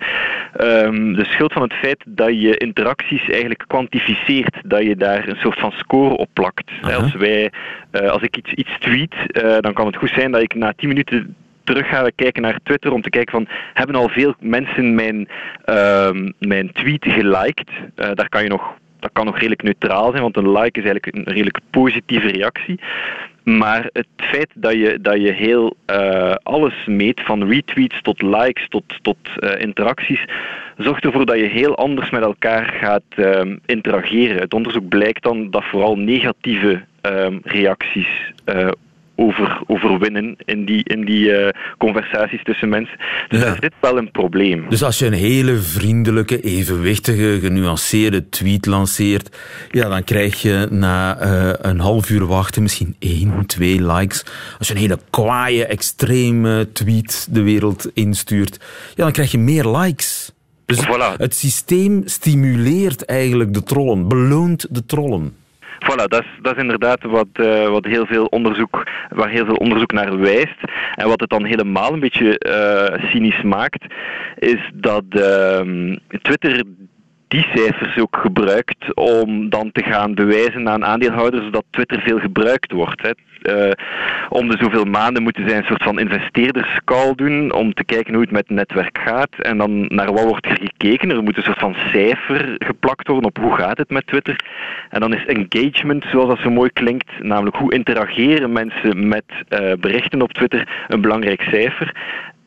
um, 0.62 1.14
de 1.14 1.26
schuld 1.26 1.54
van 1.54 1.62
het 1.62 1.74
feit 1.74 2.04
dat 2.06 2.42
je 2.42 2.58
interacties 2.58 3.30
eigenlijk 3.30 3.64
kwantificeert, 3.68 4.56
dat 4.64 4.84
je 4.84 4.96
daar 4.96 5.28
een 5.28 5.36
soort 5.36 5.60
van 5.60 5.72
score 5.72 6.18
op 6.18 6.30
plakt. 6.34 6.72
Als, 6.82 7.14
wij, 7.14 7.52
uh, 7.92 8.10
als 8.10 8.22
ik 8.22 8.38
iets, 8.38 8.54
iets 8.54 8.80
tweet, 8.80 9.16
uh, 9.32 9.58
dan 9.60 9.74
kan 9.74 9.86
het 9.86 9.96
goed 9.96 10.10
zijn 10.10 10.32
dat 10.32 10.42
ik 10.42 10.56
na 10.56 10.74
10 10.76 10.88
minuten 10.88 11.36
terug 11.64 11.88
gaan 11.88 12.12
kijken 12.16 12.42
naar 12.42 12.60
Twitter 12.64 12.92
om 12.92 13.02
te 13.02 13.10
kijken 13.10 13.32
van 13.32 13.48
hebben 13.74 13.96
al 13.96 14.10
veel 14.10 14.36
mensen 14.40 14.96
mijn, 14.96 15.28
uh, 15.66 16.10
mijn 16.40 16.72
tweet 16.72 17.06
geliked. 17.08 17.70
Uh, 17.70 18.10
daar 18.14 18.30
kan 18.30 18.44
je 18.44 18.50
nog 18.50 18.74
dat 19.08 19.16
kan 19.16 19.26
nog 19.26 19.36
redelijk 19.36 19.64
neutraal 19.64 20.10
zijn, 20.12 20.22
want 20.22 20.38
een 20.38 20.52
like 20.52 20.80
is 20.80 20.86
eigenlijk 20.86 21.16
een 21.16 21.34
redelijk 21.34 21.60
positieve 21.70 22.28
reactie. 22.28 22.80
Maar 23.44 23.90
het 23.94 24.08
feit 24.18 24.50
dat 24.54 24.74
je, 24.74 25.00
dat 25.02 25.22
je 25.22 25.32
heel 25.32 25.76
uh, 25.92 26.36
alles 26.44 26.74
meet, 26.86 27.22
van 27.22 27.50
retweets 27.50 28.02
tot 28.02 28.22
likes 28.22 28.68
tot, 28.68 28.84
tot 29.02 29.18
uh, 29.40 29.62
interacties, 29.62 30.26
zorgt 30.78 31.04
ervoor 31.04 31.26
dat 31.26 31.38
je 31.38 31.46
heel 31.46 31.76
anders 31.76 32.10
met 32.10 32.22
elkaar 32.22 32.66
gaat 32.66 33.04
uh, 33.16 33.42
interageren. 33.66 34.42
Het 34.42 34.54
onderzoek 34.54 34.88
blijkt 34.88 35.24
dan 35.24 35.50
dat 35.52 35.64
vooral 35.64 35.98
negatieve 35.98 36.82
reacties 37.44 38.08
uh, 38.46 38.68
over, 39.20 39.62
overwinnen 39.68 40.36
in 40.46 40.66
die, 40.66 40.84
in 40.84 41.06
die 41.06 41.26
uh, 41.26 41.50
conversaties 41.78 42.44
tussen 42.44 42.70
mensen. 42.70 42.98
Dus 43.28 43.40
ja. 43.40 43.46
daar 43.46 43.58
zit 43.62 43.74
wel 43.80 43.98
een 43.98 44.12
probleem. 44.12 44.66
Dus 44.70 44.84
als 44.84 45.00
je 45.00 45.06
een 45.06 45.14
hele 45.14 45.56
vriendelijke, 45.56 46.42
evenwichtige, 46.42 47.40
genuanceerde 47.42 48.30
tweet 48.30 48.66
lanceert, 48.66 49.38
ja, 49.72 49.90
dan 49.90 50.04
krijg 50.04 50.42
je 50.42 50.68
na 50.70 51.22
uh, 51.22 51.54
een 51.58 51.80
half 51.80 52.10
uur 52.10 52.26
wachten 52.26 52.62
misschien 52.62 52.96
één, 53.00 53.46
twee 53.46 53.86
likes. 53.94 54.26
Als 54.58 54.68
je 54.68 54.74
een 54.74 54.80
hele 54.80 55.00
kwaaie, 55.10 55.66
extreme 55.66 56.72
tweet 56.74 57.28
de 57.32 57.42
wereld 57.42 57.92
instuurt, 57.94 58.60
ja, 58.96 59.04
dan 59.04 59.12
krijg 59.12 59.32
je 59.32 59.38
meer 59.38 59.68
likes. 59.68 60.32
Dus 60.66 60.86
voilà. 60.86 61.18
het 61.18 61.36
systeem 61.36 62.02
stimuleert 62.06 63.06
eigenlijk 63.06 63.54
de 63.54 63.64
trollen, 63.64 64.08
beloont 64.08 64.68
de 64.70 64.86
trollen. 64.86 65.36
Voilà, 65.80 66.08
dat 66.08 66.24
is, 66.24 66.28
dat 66.42 66.58
inderdaad 66.58 67.04
wat, 67.04 67.28
uh, 67.34 67.68
wat 67.68 67.86
heel 67.86 68.06
veel 68.06 68.26
onderzoek, 68.26 68.84
waar 69.10 69.30
heel 69.30 69.46
veel 69.46 69.56
onderzoek 69.56 69.92
naar 69.92 70.20
wijst. 70.20 70.60
En 70.96 71.08
wat 71.08 71.20
het 71.20 71.30
dan 71.30 71.46
helemaal 71.46 71.94
een 71.94 72.00
beetje 72.00 72.42
uh, 72.48 73.10
cynisch 73.10 73.42
maakt, 73.42 73.86
is 74.36 74.72
dat 74.74 75.04
uh, 75.10 75.96
Twitter 76.22 76.64
die 77.28 77.48
cijfers 77.56 77.98
ook 77.98 78.18
gebruikt 78.18 78.94
om 78.94 79.50
dan 79.50 79.72
te 79.72 79.84
gaan 79.84 80.14
bewijzen 80.14 80.70
aan 80.70 80.86
aandeelhouders 80.86 81.52
dat 81.52 81.64
Twitter 81.70 82.02
veel 82.02 82.20
gebruikt 82.20 82.72
wordt. 82.72 83.02
Hè. 83.02 83.12
Uh, 83.42 83.72
om 84.30 84.50
de 84.50 84.58
zoveel 84.60 84.84
maanden 84.84 85.24
moeten 85.24 85.50
zij 85.50 85.58
een 85.58 85.66
soort 85.66 85.84
van 85.84 86.00
investeerderscall 86.00 87.16
doen 87.16 87.54
om 87.54 87.74
te 87.74 87.84
kijken 87.84 88.14
hoe 88.14 88.22
het 88.22 88.32
met 88.32 88.48
het 88.48 88.58
netwerk 88.58 88.98
gaat. 88.98 89.30
En 89.40 89.58
dan 89.58 89.86
naar 89.88 90.14
wat 90.14 90.24
wordt 90.24 90.46
er 90.46 90.58
gekeken. 90.62 91.10
Er 91.10 91.24
moet 91.24 91.38
een 91.38 91.44
soort 91.44 91.60
van 91.60 91.76
cijfer 91.92 92.56
geplakt 92.58 93.08
worden 93.08 93.30
op 93.30 93.38
hoe 93.38 93.56
gaat 93.56 93.78
het 93.78 93.90
met 93.90 94.08
Twitter. 94.08 94.40
En 94.90 95.00
dan 95.00 95.14
is 95.14 95.26
engagement, 95.26 96.06
zoals 96.12 96.28
dat 96.28 96.40
zo 96.40 96.50
mooi 96.50 96.70
klinkt, 96.74 97.10
namelijk 97.20 97.56
hoe 97.56 97.74
interageren 97.74 98.52
mensen 98.52 99.08
met 99.08 99.24
uh, 99.50 99.74
berichten 99.80 100.22
op 100.22 100.34
Twitter, 100.34 100.86
een 100.88 101.02
belangrijk 101.02 101.42
cijfer. 101.42 101.96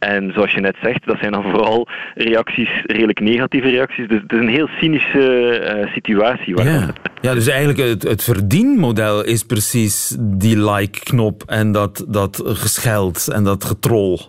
En 0.01 0.33
zoals 0.35 0.53
je 0.53 0.61
net 0.61 0.77
zegt, 0.83 1.07
dat 1.07 1.17
zijn 1.21 1.33
dan 1.33 1.43
vooral 1.43 1.89
reacties, 2.15 2.71
redelijk 2.83 3.21
negatieve 3.21 3.69
reacties. 3.69 4.09
Dus 4.09 4.21
het 4.23 4.33
is 4.33 4.39
een 4.39 4.49
heel 4.49 4.69
cynische 4.81 5.85
uh, 5.85 5.93
situatie. 5.93 6.55
Waar 6.55 6.67
ja. 6.67 6.89
ja, 7.21 7.35
dus 7.35 7.47
eigenlijk 7.47 7.79
het, 7.79 8.03
het 8.03 8.23
verdienmodel 8.23 9.25
is 9.25 9.45
precies 9.45 10.17
die 10.21 10.71
like-knop 10.71 11.43
en 11.47 11.73
dat, 11.73 12.05
dat 12.09 12.43
gescheld 12.45 13.29
en 13.29 13.45
dat 13.45 13.65
getrol. 13.65 14.21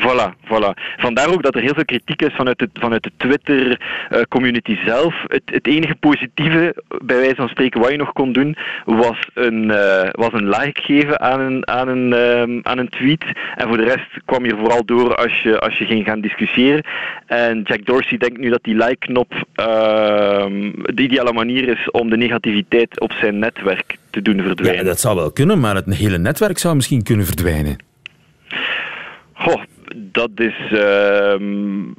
Voilà, 0.00 0.34
voilà. 0.44 0.72
Vandaar 0.96 1.28
ook 1.28 1.42
dat 1.42 1.54
er 1.54 1.60
heel 1.60 1.74
veel 1.74 1.84
kritiek 1.84 2.22
is 2.22 2.34
vanuit 2.34 2.58
de, 2.58 2.68
vanuit 2.72 3.02
de 3.02 3.10
Twitter-community 3.16 4.70
uh, 4.70 4.86
zelf. 4.86 5.14
Het, 5.26 5.42
het, 5.44 5.66
enige 5.66 5.94
positieve, 5.94 6.82
bij 7.04 7.16
wijze 7.16 7.34
van 7.34 7.48
spreken, 7.48 7.80
wat 7.80 7.90
je 7.90 7.96
nog 7.96 8.12
kon 8.12 8.32
doen, 8.32 8.56
was 8.84 9.28
een, 9.34 9.64
uh, 9.64 10.08
was 10.10 10.32
een 10.32 10.48
like 10.48 10.80
geven 10.80 11.20
aan 11.20 11.40
een, 11.40 11.68
aan, 11.68 11.88
een, 11.88 12.12
um, 12.12 12.60
aan 12.62 12.78
een 12.78 12.88
tweet. 12.88 13.24
En 13.56 13.68
voor 13.68 13.76
de 13.76 13.84
rest 13.84 14.08
kwam 14.24 14.44
je 14.44 14.56
vooral 14.56 14.84
door 14.84 15.14
als 15.14 15.42
je, 15.42 15.58
als 15.58 15.78
je 15.78 15.84
ging 15.84 16.04
gaan 16.04 16.20
discussiëren. 16.20 16.84
En 17.26 17.62
Jack 17.62 17.84
Dorsey 17.86 18.18
denkt 18.18 18.38
nu 18.38 18.50
dat 18.50 18.64
die 18.64 18.74
like-knop 18.74 19.32
uh, 19.32 19.66
de 20.82 21.02
ideale 21.02 21.32
manier 21.32 21.68
is 21.68 21.90
om 21.90 22.10
de 22.10 22.16
negativiteit 22.16 23.00
op 23.00 23.12
zijn 23.12 23.38
netwerk 23.38 23.96
te 24.10 24.22
doen 24.22 24.42
verdwijnen. 24.42 24.82
Ja, 24.82 24.88
dat 24.88 25.00
zou 25.00 25.16
wel 25.16 25.32
kunnen, 25.32 25.60
maar 25.60 25.74
het 25.74 25.94
hele 25.94 26.18
netwerk 26.18 26.58
zou 26.58 26.74
misschien 26.74 27.02
kunnen 27.02 27.26
verdwijnen. 27.26 27.76
Goh, 29.32 29.62
dat 29.96 30.30
is 30.34 30.54
uh, 30.72 31.34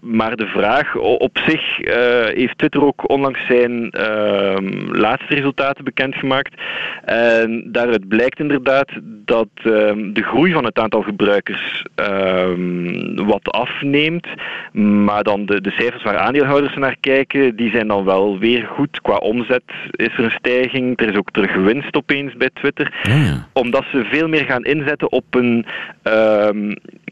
maar 0.01 0.35
de 0.35 0.47
vraag. 0.47 0.95
Op 0.95 1.37
zich 1.37 1.79
uh, 1.79 1.93
heeft 2.25 2.57
Twitter 2.57 2.85
ook 2.85 3.09
onlangs 3.09 3.45
zijn 3.45 3.93
uh, 3.97 4.55
laatste 4.91 5.33
resultaten 5.35 5.83
bekendgemaakt. 5.83 6.61
En 7.05 7.63
daaruit 7.71 8.07
blijkt 8.07 8.39
inderdaad 8.39 8.89
dat 9.25 9.47
ehm, 9.53 10.13
de 10.13 10.23
groei 10.23 10.51
van 10.51 10.65
het 10.65 10.79
aantal 10.79 11.01
gebruikers 11.01 11.85
ehm, 11.95 13.15
wat 13.15 13.51
afneemt. 13.51 14.27
Maar 14.73 15.23
dan 15.23 15.45
de, 15.45 15.61
de 15.61 15.71
cijfers 15.71 16.03
waar 16.03 16.17
aandeelhouders 16.17 16.75
naar 16.75 16.95
kijken, 16.99 17.55
die 17.55 17.71
zijn 17.71 17.87
dan 17.87 18.05
wel 18.05 18.39
weer 18.39 18.63
goed. 18.63 19.01
Qua 19.01 19.15
omzet 19.15 19.63
is 19.91 20.17
er 20.17 20.23
een 20.23 20.31
stijging. 20.31 20.99
Er 20.99 21.09
is 21.09 21.17
ook 21.17 21.31
terug 21.31 21.55
winst 21.55 21.95
opeens 21.95 22.35
bij 22.35 22.49
Twitter. 22.53 22.99
Ja. 23.03 23.47
Omdat 23.53 23.83
ze 23.91 24.03
veel 24.03 24.27
meer 24.27 24.45
gaan 24.45 24.63
inzetten 24.63 25.11
op 25.11 25.25
een 25.29 25.65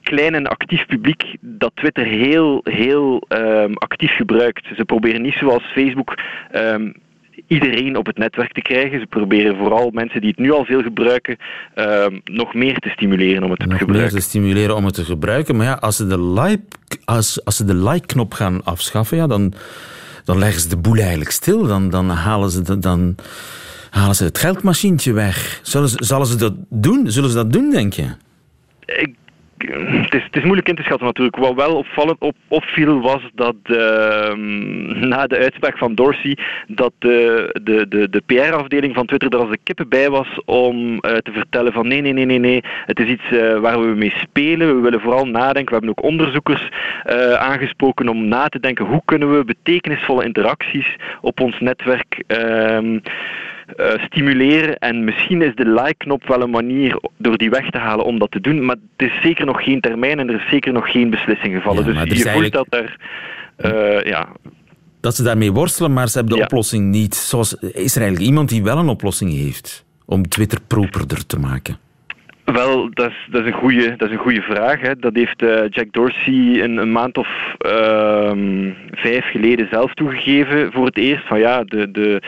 klein 0.09 0.35
en 0.35 0.47
actief 0.47 0.85
publiek 0.85 1.23
dat 1.41 1.71
Twitter 1.73 2.05
heel, 2.05 2.61
heel 2.63 3.23
um, 3.29 3.73
actief 3.73 4.15
gebruikt. 4.15 4.65
Ze 4.75 4.85
proberen 4.85 5.21
niet 5.21 5.33
zoals 5.33 5.63
Facebook 5.63 6.17
um, 6.55 6.93
iedereen 7.47 7.95
op 7.97 8.05
het 8.05 8.17
netwerk 8.17 8.53
te 8.53 8.61
krijgen. 8.61 8.99
Ze 8.99 9.05
proberen 9.05 9.57
vooral 9.57 9.89
mensen 9.91 10.21
die 10.21 10.29
het 10.29 10.39
nu 10.39 10.51
al 10.51 10.65
veel 10.65 10.81
gebruiken 10.81 11.37
um, 11.75 12.21
nog 12.23 12.53
meer 12.53 12.77
te 12.79 12.89
stimuleren 12.89 13.43
om 13.43 13.51
het 13.51 13.59
nog 13.59 13.69
te 13.69 13.77
gebruiken. 13.77 14.13
Meer 14.13 14.21
te 14.21 14.27
stimuleren 14.29 14.75
om 14.75 14.85
het 14.85 14.93
te 14.93 15.05
gebruiken. 15.05 15.55
Maar 15.55 15.65
ja, 15.65 15.73
als 15.73 15.95
ze 15.95 16.07
de 16.07 16.21
like, 16.21 16.63
als, 17.05 17.45
als 17.45 17.55
ze 17.55 17.65
de 17.65 17.75
like-knop 17.75 18.33
gaan 18.33 18.63
afschaffen, 18.63 19.17
ja, 19.17 19.27
dan, 19.27 19.53
dan 20.23 20.37
leggen 20.37 20.61
ze 20.61 20.69
de 20.69 20.77
boel 20.77 20.97
eigenlijk 20.97 21.31
stil. 21.31 21.67
Dan, 21.67 21.89
dan 21.89 22.09
halen 22.09 22.49
ze 22.49 22.61
de, 22.61 22.79
dan 22.79 23.15
halen 23.89 24.15
ze 24.15 24.23
het 24.23 24.37
geldmachientje 24.37 25.13
weg. 25.13 25.59
Zullen 25.63 25.89
ze, 25.89 25.97
zullen 25.99 26.27
ze 26.27 26.37
dat 26.37 26.53
doen? 26.69 27.11
Zullen 27.11 27.29
ze 27.29 27.35
dat 27.35 27.53
doen, 27.53 27.69
denk 27.71 27.93
je? 27.93 28.07
Ik 28.85 29.15
het 29.71 30.15
is, 30.15 30.27
is, 30.31 30.43
moeilijk 30.43 30.67
in 30.67 30.75
te 30.75 30.83
schatten 30.83 31.07
natuurlijk. 31.07 31.35
Wat 31.35 31.53
wel 31.53 31.75
opvallend 31.75 32.19
op, 32.19 32.35
opviel 32.47 33.01
was 33.01 33.21
dat 33.33 33.55
uh, 33.63 33.77
na 35.11 35.27
de 35.27 35.37
uitspraak 35.37 35.77
van 35.77 35.95
Dorsey 35.95 36.37
dat 36.67 36.93
de, 36.99 37.49
de, 37.63 37.85
de, 37.87 38.09
de 38.09 38.21
PR-afdeling 38.25 38.95
van 38.95 39.05
Twitter 39.05 39.33
er 39.33 39.39
als 39.39 39.49
de 39.49 39.59
kippen 39.63 39.89
bij 39.89 40.09
was 40.09 40.27
om 40.45 40.91
uh, 40.91 40.99
te 40.99 41.31
vertellen 41.31 41.73
van 41.73 41.87
nee, 41.87 42.01
nee, 42.01 42.13
nee, 42.13 42.25
nee, 42.25 42.39
nee, 42.39 42.63
het 42.85 42.99
is 42.99 43.07
iets 43.07 43.31
uh, 43.31 43.59
waar 43.59 43.79
we 43.79 43.95
mee 43.95 44.13
spelen. 44.15 44.75
We 44.75 44.81
willen 44.81 45.01
vooral 45.01 45.25
nadenken. 45.25 45.65
We 45.65 45.71
hebben 45.71 45.89
ook 45.89 46.03
onderzoekers 46.03 46.69
eh, 47.03 47.33
aangesproken 47.33 48.09
om 48.09 48.27
na 48.27 48.47
te 48.47 48.59
denken 48.59 48.85
hoe 48.85 49.01
kunnen 49.05 49.37
we 49.37 49.43
betekenisvolle 49.43 50.25
interacties 50.25 50.95
op 51.21 51.39
ons 51.39 51.59
netwerk 51.59 52.23
ehm, 52.27 52.99
stimuleren. 54.05 54.77
En 54.77 55.03
misschien 55.03 55.41
is 55.41 55.55
de 55.55 55.69
like-knop 55.69 56.27
wel 56.27 56.41
een 56.41 56.49
manier 56.49 56.99
door 57.17 57.37
die 57.37 57.49
weg 57.49 57.69
te 57.69 57.77
halen 57.77 58.05
om 58.05 58.19
dat 58.19 58.31
te 58.31 58.41
doen. 58.41 58.65
Maar 58.65 58.75
het 58.97 59.11
is 59.11 59.21
zeker 59.21 59.45
nog 59.45 59.63
geen 59.63 59.81
termijn 59.81 60.19
en 60.19 60.29
er 60.29 60.35
is 60.35 60.49
zeker 60.49 60.73
nog 60.73 60.91
geen 60.91 61.09
beslissing 61.09 61.55
gevallen. 61.55 61.93
Ja, 61.93 62.05
dus 62.05 62.17
je 62.17 62.23
eigenlijk... 62.23 62.53
dat 62.53 62.67
er. 62.69 62.97
Uh, 63.57 64.03
ja, 64.03 64.27
dat 65.01 65.15
ze 65.15 65.23
daarmee 65.23 65.51
worstelen, 65.51 65.93
maar 65.93 66.07
ze 66.07 66.17
hebben 66.17 66.33
de 66.33 66.39
ja. 66.39 66.45
oplossing 66.45 66.91
niet. 66.91 67.15
Zoals, 67.15 67.53
is 67.53 67.95
er 67.95 68.01
eigenlijk 68.01 68.19
iemand 68.19 68.49
die 68.49 68.63
wel 68.63 68.77
een 68.77 68.89
oplossing 68.89 69.31
heeft 69.31 69.85
om 70.05 70.27
Twitter 70.27 70.59
properder 70.67 71.25
te 71.25 71.39
maken? 71.39 71.77
Wel, 72.53 72.89
dat 72.93 73.09
is, 73.09 73.27
dat 73.31 73.41
is, 73.41 73.47
een, 73.47 73.57
goede, 73.59 73.95
dat 73.95 74.07
is 74.07 74.13
een 74.13 74.21
goede 74.21 74.41
vraag. 74.41 74.81
Hè. 74.81 74.95
Dat 74.95 75.15
heeft 75.15 75.41
uh, 75.41 75.61
Jack 75.69 75.91
Dorsey 75.91 76.63
een, 76.63 76.77
een 76.77 76.91
maand 76.91 77.17
of 77.17 77.55
uh, 77.65 78.31
vijf 78.91 79.25
geleden 79.25 79.67
zelf 79.71 79.93
toegegeven 79.93 80.71
voor 80.71 80.85
het 80.85 80.97
eerst. 80.97 81.27
Van 81.27 81.39
ja, 81.39 81.63
de, 81.63 81.91
de, 81.91 82.21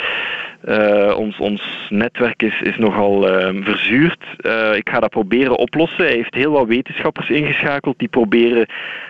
Uh, 0.66 1.18
ons, 1.18 1.38
ons 1.38 1.88
netwerk 1.90 2.44
is, 2.44 2.62
is 2.62 2.78
nogal 2.78 3.28
uh, 3.28 3.64
verzuurd. 3.64 4.24
Uh, 4.42 4.76
ik 4.76 4.90
ga 4.90 5.00
dat 5.00 5.10
proberen 5.10 5.58
oplossen. 5.58 6.04
Hij 6.04 6.14
heeft 6.14 6.36
heel 6.36 6.52
wat 6.52 6.68
wetenschappers 6.68 7.30
ingeschakeld 7.30 8.00
die 8.00 8.08
proberen 8.08 8.66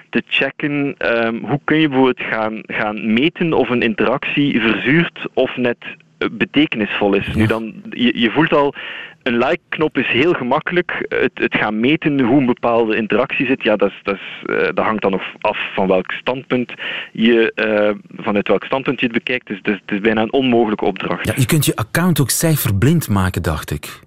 te 0.10 0.24
checken 0.28 0.96
um, 1.26 1.44
hoe 1.46 1.60
kun 1.64 1.78
je 1.78 1.88
bijvoorbeeld 1.88 2.28
gaan, 2.28 2.62
gaan 2.66 3.14
meten 3.14 3.54
of 3.54 3.70
een 3.70 3.82
interactie 3.82 4.62
verzuurt 4.62 5.20
of 5.34 5.58
net 5.58 5.78
betekenisvol 6.32 7.14
is. 7.14 7.34
Nu 7.34 7.46
dan, 7.46 7.74
je, 7.90 8.20
je 8.20 8.32
voelt 8.32 8.54
al, 8.54 8.74
een 9.24 9.38
like-knop 9.38 9.98
is 9.98 10.08
heel 10.08 10.34
gemakkelijk. 10.34 11.06
Het, 11.08 11.32
het, 11.34 11.56
gaan 11.56 11.80
meten 11.80 12.20
hoe 12.20 12.40
een 12.40 12.46
bepaalde 12.46 12.96
interactie 12.96 13.46
zit, 13.46 13.64
ja, 13.64 13.76
dat, 13.76 13.90
is, 13.90 14.00
dat, 14.04 14.16
is, 14.16 14.44
uh, 14.46 14.64
dat 14.64 14.86
hangt 14.86 15.02
dan 15.02 15.12
nog 15.12 15.24
af 15.40 15.58
van 15.74 15.88
welk 15.88 16.12
standpunt 16.12 16.74
je, 17.12 17.52
uh, 17.56 18.24
vanuit 18.24 18.48
welk 18.48 18.64
standpunt 18.64 19.00
je 19.00 19.06
het 19.06 19.16
bekijkt. 19.16 19.48
Dus, 19.48 19.62
dus 19.62 19.80
het 19.82 19.92
is 19.92 20.00
bijna 20.00 20.22
een 20.22 20.34
onmogelijke 20.34 20.86
opdracht. 20.86 21.28
Ja, 21.28 21.34
je 21.36 21.46
kunt 21.46 21.66
je 21.66 21.76
account 21.76 22.20
ook 22.20 22.30
cijferblind 22.30 23.10
maken, 23.10 23.42
dacht 23.42 23.72
ik. 23.72 24.00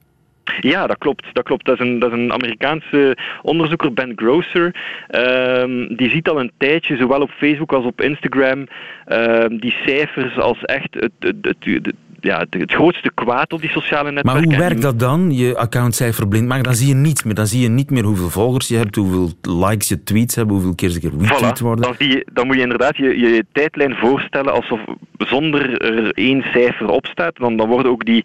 Ja, 0.61 0.87
dat 0.87 0.99
klopt. 0.99 1.27
Dat, 1.33 1.45
klopt. 1.45 1.65
Dat, 1.65 1.81
is, 1.81 1.87
een, 1.87 1.99
dat 1.99 2.13
is 2.13 2.19
een 2.19 2.33
Amerikaanse 2.33 3.17
onderzoeker, 3.43 3.93
Ben 3.93 4.13
Grosser. 4.17 4.75
Um, 5.11 5.97
die 5.97 6.11
ziet 6.11 6.29
al 6.29 6.41
een 6.41 6.53
tijdje, 6.59 6.97
zowel 6.97 7.21
op 7.21 7.31
Facebook 7.31 7.73
als 7.73 7.85
op 7.85 8.01
Instagram, 8.01 8.67
um, 9.09 9.61
die 9.61 9.77
cijfers 9.85 10.39
als 10.39 10.65
echt 10.65 10.95
het, 10.95 11.13
het, 11.19 11.37
het, 11.43 11.57
het 11.65 11.95
ja, 12.25 12.47
het, 12.51 12.73
grootste 12.73 13.11
kwaad 13.15 13.53
op 13.53 13.61
die 13.61 13.71
sociale 13.71 14.11
netwerken. 14.11 14.49
Maar 14.49 14.59
hoe 14.59 14.69
werkt 14.69 14.83
dat 14.83 14.99
dan, 14.99 15.31
je 15.31 15.57
accountcijfer 15.57 16.29
blind 16.29 16.47
maken? 16.47 16.65
Dan 16.65 16.75
zie 16.75 16.89
je 16.89 16.95
niets 16.95 17.23
meer. 17.23 17.35
Dan 17.35 17.47
zie 17.47 17.61
je 17.61 17.69
niet 17.69 17.91
meer 17.91 18.05
hoeveel 18.05 18.31
volgers 18.31 18.69
je 18.69 18.77
hebt, 18.77 18.97
hoeveel 18.97 19.33
likes 19.43 19.89
je 19.89 20.03
tweets 20.03 20.35
hebben, 20.35 20.55
hoeveel 20.55 20.75
keer 20.75 20.89
ze 20.89 21.01
retweet 21.19 21.61
worden. 21.61 21.85
Dan, 21.85 21.95
zie 21.99 22.09
je, 22.09 22.27
dan 22.33 22.47
moet 22.47 22.57
je 22.57 22.63
inderdaad 22.63 22.97
je, 22.97 23.19
je 23.19 23.45
tijdlijn 23.53 23.95
voorstellen 23.95 24.53
alsof 24.53 24.81
zonder 25.19 25.83
er 25.83 26.13
één 26.13 26.43
cijfer 26.43 26.89
op 26.89 27.07
staat. 27.07 27.37
Dan, 27.37 27.57
dan 27.57 27.69
worden 27.69 27.93
ook 27.93 28.05
die, 28.05 28.25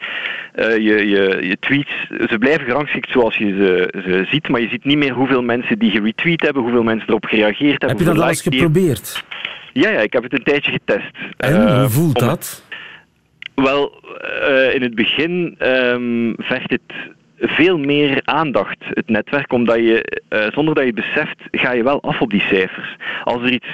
uh, 0.56 0.78
je, 0.78 1.08
je, 1.08 1.38
je 1.42 1.58
tweets, 1.60 2.09
ze 2.30 2.38
blijven 2.40 2.66
gerangschikt 2.66 3.12
zoals 3.12 3.36
je 3.38 3.46
ze, 3.46 4.02
ze 4.04 4.26
ziet, 4.30 4.50
maar 4.50 4.62
je 4.62 4.70
ziet 4.70 4.86
niet 4.86 4.98
meer 4.98 5.14
hoeveel 5.14 5.42
mensen 5.42 5.80
die 5.80 5.92
geretweet 5.92 6.42
hebben, 6.42 6.62
hoeveel 6.64 6.84
mensen 6.84 7.08
erop 7.08 7.26
gereageerd 7.26 7.82
hebben. 7.82 7.90
Heb 7.90 8.00
je 8.00 8.14
dat 8.14 8.24
al 8.24 8.30
eens 8.30 8.42
geprobeerd? 8.42 9.24
Ja, 9.74 9.90
ja, 9.90 10.00
ik 10.00 10.14
heb 10.14 10.24
het 10.24 10.34
een 10.34 10.44
tijdje 10.44 10.72
getest. 10.72 11.12
En 11.38 11.56
uh, 11.56 11.80
hoe 11.80 11.90
voelt 11.90 12.20
dat? 12.20 12.64
Wel, 13.56 14.04
uh, 14.50 14.76
in 14.76 14.82
het 14.82 14.96
begin 14.96 15.56
um, 15.62 16.36
vergt 16.38 16.70
het 16.70 16.94
veel 17.40 17.78
meer 17.78 18.22
aandacht, 18.24 18.78
het 18.80 19.10
netwerk, 19.10 19.54
omdat 19.54 19.78
je, 19.78 20.22
uh, 20.30 20.40
zonder 20.52 20.76
dat 20.76 20.84
je 20.84 20.92
het 20.96 21.06
beseft, 21.14 21.38
ga 21.52 21.72
je 21.72 21.84
wel 21.84 22.02
af 22.02 22.22
op 22.22 22.30
die 22.30 22.42
cijfers. 22.42 22.96
Als 23.24 23.42
er 23.42 23.52
iets 23.52 23.68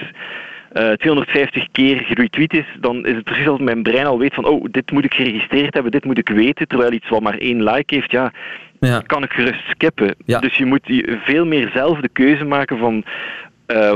uh, 0.77 0.91
eh, 0.91 0.97
250 0.97 1.67
keer 1.71 1.97
geretweet 1.99 2.53
is, 2.53 2.65
dan 2.79 3.05
is 3.05 3.15
het 3.15 3.23
precies 3.23 3.47
als 3.47 3.59
mijn 3.59 3.83
brein 3.83 4.05
al 4.05 4.19
weet 4.19 4.33
van, 4.33 4.45
oh, 4.45 4.65
dit 4.71 4.91
moet 4.91 5.05
ik 5.05 5.13
geregistreerd 5.13 5.73
hebben, 5.73 5.91
dit 5.91 6.05
moet 6.05 6.17
ik 6.17 6.29
weten, 6.29 6.67
terwijl 6.67 6.91
iets 6.91 7.09
wat 7.09 7.21
maar 7.21 7.37
één 7.37 7.63
like 7.63 7.95
heeft, 7.95 8.11
ja, 8.11 8.33
ja. 8.79 8.99
kan 8.99 9.23
ik 9.23 9.31
gerust 9.31 9.69
skippen. 9.69 10.15
Ja. 10.25 10.39
Dus 10.39 10.57
je 10.57 10.65
moet 10.65 11.03
veel 11.23 11.45
meer 11.45 11.69
zelf 11.73 11.99
de 11.99 12.09
keuze 12.09 12.45
maken 12.45 12.77
van 12.77 13.03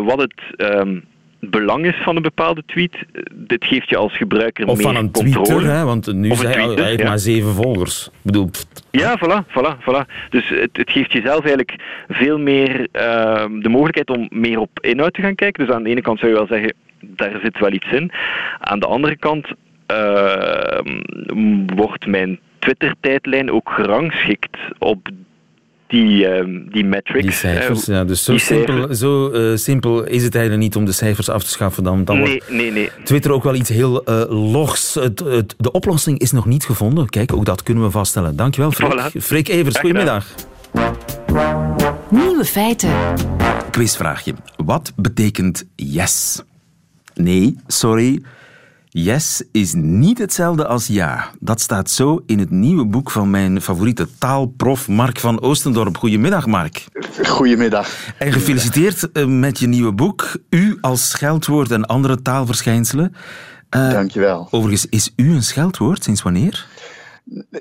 wat 0.06 0.20
het... 0.20 0.34
Um, 0.58 1.08
belang 1.40 1.86
is 1.86 1.96
van 2.04 2.16
een 2.16 2.22
bepaalde 2.22 2.64
tweet. 2.66 2.98
Dit 3.34 3.66
geeft 3.66 3.90
je 3.90 3.98
als 3.98 4.18
gebruiker 4.18 4.68
of 4.68 4.78
meer 4.78 4.86
van 4.86 4.96
een 4.96 5.12
controle. 5.12 5.46
Twitter, 5.46 5.72
hè, 5.72 5.84
want 5.84 6.14
nu 6.14 6.32
is 6.32 6.42
hij, 6.42 6.68
heeft 6.68 7.00
ja. 7.00 7.08
maar 7.08 7.20
zeven 7.20 7.54
volgers. 7.54 8.06
Ik 8.06 8.20
bedoel, 8.24 8.50
ja, 8.92 9.18
voilà, 9.18 9.46
voilà, 9.48 9.78
voilà. 9.82 10.30
Dus 10.30 10.50
het, 10.50 10.78
het, 10.78 10.92
geeft 10.92 11.12
jezelf 11.12 11.40
eigenlijk 11.40 11.76
veel 12.08 12.40
meer 12.40 12.80
uh, 12.80 13.46
de 13.62 13.70
mogelijkheid 13.70 14.10
om 14.10 14.28
meer 14.30 14.60
op 14.60 14.80
inhoud 14.82 15.14
te 15.14 15.22
gaan 15.22 15.36
kijken. 15.36 15.66
Dus 15.66 15.76
aan 15.76 15.84
de 15.84 15.90
ene 15.90 16.02
kant 16.02 16.20
zou 16.20 16.32
je 16.32 16.38
wel 16.38 16.48
zeggen, 16.48 16.74
daar 17.00 17.40
zit 17.44 17.60
wel 17.60 17.72
iets 17.72 17.92
in. 17.92 18.12
Aan 18.60 18.80
de 18.80 18.88
andere 18.88 19.18
kant 19.18 19.48
uh, 19.92 20.80
wordt 21.76 22.08
mijn 22.08 22.40
Twitter-tijdlijn 22.60 23.52
ook 23.52 23.70
gerangschikt 23.70 24.58
op 24.78 25.10
die, 25.90 26.28
uh, 26.28 26.64
die 26.72 26.86
metrics. 26.86 27.26
Die 27.26 27.32
cijfers, 27.32 27.86
ja. 27.86 28.04
Dus 28.04 28.24
zo, 28.24 28.38
simpel, 28.38 28.96
zo 28.96 29.32
uh, 29.32 29.58
simpel 29.58 30.04
is 30.04 30.24
het 30.24 30.36
eigenlijk 30.36 30.64
niet 30.64 30.76
om 30.76 30.86
de 30.86 30.92
cijfers 30.92 31.30
af 31.30 31.44
te 31.44 31.50
schaffen. 31.50 31.84
Dan, 31.84 32.06
dan 32.06 32.20
nee, 32.20 32.42
nee, 32.50 32.72
nee. 32.72 32.90
Twitter 33.04 33.32
ook 33.32 33.44
wel 33.44 33.56
iets 33.56 33.70
heel 33.70 34.10
uh, 34.10 34.24
logs. 34.52 34.94
Het, 34.94 35.20
het, 35.20 35.56
de 35.58 35.72
oplossing 35.72 36.20
is 36.20 36.32
nog 36.32 36.46
niet 36.46 36.66
gevonden. 36.66 37.10
Kijk, 37.10 37.34
ook 37.34 37.46
dat 37.46 37.64
kunnen 37.64 37.84
we 37.84 37.92
vaststellen. 37.92 38.36
Dankjewel, 38.36 38.72
Freek. 38.72 38.92
Voilà. 38.92 39.18
Freek 39.22 39.48
Evers, 39.48 39.78
goedemiddag. 39.78 40.28
Nieuwe 42.10 42.46
feiten. 42.46 42.90
Quizvraagje. 43.72 44.34
Wat 44.66 44.94
betekent 44.96 45.66
yes? 45.76 46.42
Nee, 47.14 47.56
sorry. 47.68 48.22
Yes 48.92 49.44
is 49.52 49.74
niet 49.74 50.18
hetzelfde 50.18 50.66
als 50.66 50.88
ja. 50.88 51.30
Dat 51.40 51.62
staat 51.62 51.90
zo 51.90 52.24
in 52.26 52.40
het 52.40 52.50
nieuwe 52.50 52.86
boek 52.86 53.12
van 53.12 53.30
mijn 53.30 53.62
favoriete 53.62 54.08
taalprof 54.18 54.88
Mark 54.88 55.20
van 55.20 55.42
Oostendorp. 55.42 55.98
Goedemiddag, 55.98 56.46
Mark. 56.46 56.86
Goedemiddag. 57.26 58.14
En 58.18 58.32
gefeliciteerd 58.32 59.12
eh, 59.12 59.26
met 59.26 59.60
je 59.60 59.68
nieuwe 59.68 59.94
boek. 59.94 60.38
U 60.50 60.78
als 60.82 61.10
scheldwoord 61.10 61.72
en 61.72 61.86
andere 61.86 62.22
taalverschijnselen. 62.22 63.16
Uh, 63.76 63.92
Dankjewel. 63.92 64.48
Overigens, 64.52 64.86
is 64.90 65.14
u 65.16 65.34
een 65.34 65.44
scheldwoord? 65.44 66.04
Sinds 66.04 66.22
wanneer? 66.22 66.68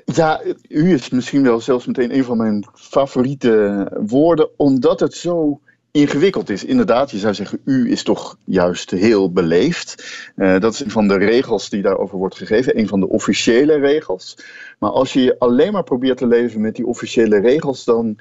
Ja, 0.05 0.41
u 0.67 0.93
is 0.93 1.09
misschien 1.09 1.43
wel 1.43 1.61
zelfs 1.61 1.85
meteen 1.85 2.15
een 2.15 2.23
van 2.23 2.37
mijn 2.37 2.67
favoriete 2.73 3.87
woorden, 4.05 4.49
omdat 4.57 4.99
het 4.99 5.13
zo 5.13 5.59
ingewikkeld 5.91 6.49
is. 6.49 6.65
Inderdaad, 6.65 7.11
je 7.11 7.17
zou 7.17 7.33
zeggen, 7.33 7.59
u 7.65 7.91
is 7.91 8.03
toch 8.03 8.37
juist 8.43 8.91
heel 8.91 9.31
beleefd. 9.31 10.05
Uh, 10.35 10.59
dat 10.59 10.73
is 10.73 10.79
een 10.79 10.91
van 10.91 11.07
de 11.07 11.17
regels 11.17 11.69
die 11.69 11.81
daarover 11.81 12.17
wordt 12.17 12.35
gegeven, 12.35 12.79
een 12.79 12.87
van 12.87 12.99
de 12.99 13.09
officiële 13.09 13.79
regels. 13.79 14.37
Maar 14.79 14.91
als 14.91 15.13
je 15.13 15.35
alleen 15.39 15.71
maar 15.71 15.83
probeert 15.83 16.17
te 16.17 16.27
leven 16.27 16.61
met 16.61 16.75
die 16.75 16.85
officiële 16.85 17.39
regels, 17.39 17.83
dan, 17.83 18.17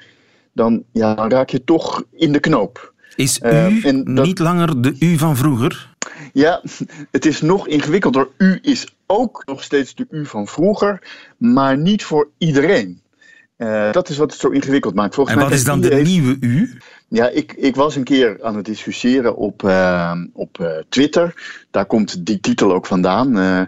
dan, 0.53 0.83
ja, 0.93 1.15
dan 1.15 1.31
raak 1.31 1.51
je 1.51 1.65
toch 1.65 2.05
in 2.13 2.33
de 2.33 2.41
knoop. 2.41 2.93
Is 3.17 3.41
u 3.43 3.49
uh, 3.49 4.05
dat... 4.15 4.25
niet 4.27 4.39
langer 4.39 4.83
de 4.83 4.97
u 4.99 5.19
van 5.19 5.37
vroeger? 5.37 5.95
Ja, 6.33 6.63
het 7.11 7.27
is 7.27 7.41
nog 7.41 7.69
ingewikkelder. 7.69 8.29
U 8.39 8.59
is 8.63 8.97
ook 9.07 9.43
nog 9.47 9.63
steeds 9.63 9.95
de 9.95 10.07
u 10.11 10.27
van 10.27 10.47
vroeger, 10.47 11.03
maar 11.37 11.79
niet 11.79 12.05
voor 12.05 12.29
iedereen. 12.39 13.01
Uh, 13.59 13.93
dat 13.93 14.09
is 14.09 14.17
wat 14.17 14.31
het 14.31 14.41
zo 14.41 14.49
ingewikkeld 14.49 14.95
maakt. 14.95 15.15
Volgens 15.15 15.37
en 15.37 15.43
wat 15.43 15.53
is 15.53 15.65
dan 15.65 15.81
de 15.81 15.95
nieuwe 15.95 16.37
u? 16.41 16.79
Ja, 17.11 17.29
ik, 17.29 17.53
ik 17.53 17.77
was 17.77 17.97
een 17.97 18.05
keer 18.05 18.39
aan 18.43 18.57
het 18.57 18.65
discussiëren 18.65 19.37
op, 19.37 19.63
uh, 19.63 20.13
op 20.33 20.59
uh, 20.61 20.69
Twitter. 20.89 21.35
Daar 21.71 21.87
komt 21.87 22.27
die 22.27 22.41
titel 22.41 22.73
ook 22.73 22.87
vandaan. 22.87 23.29
Uh, 23.29 23.63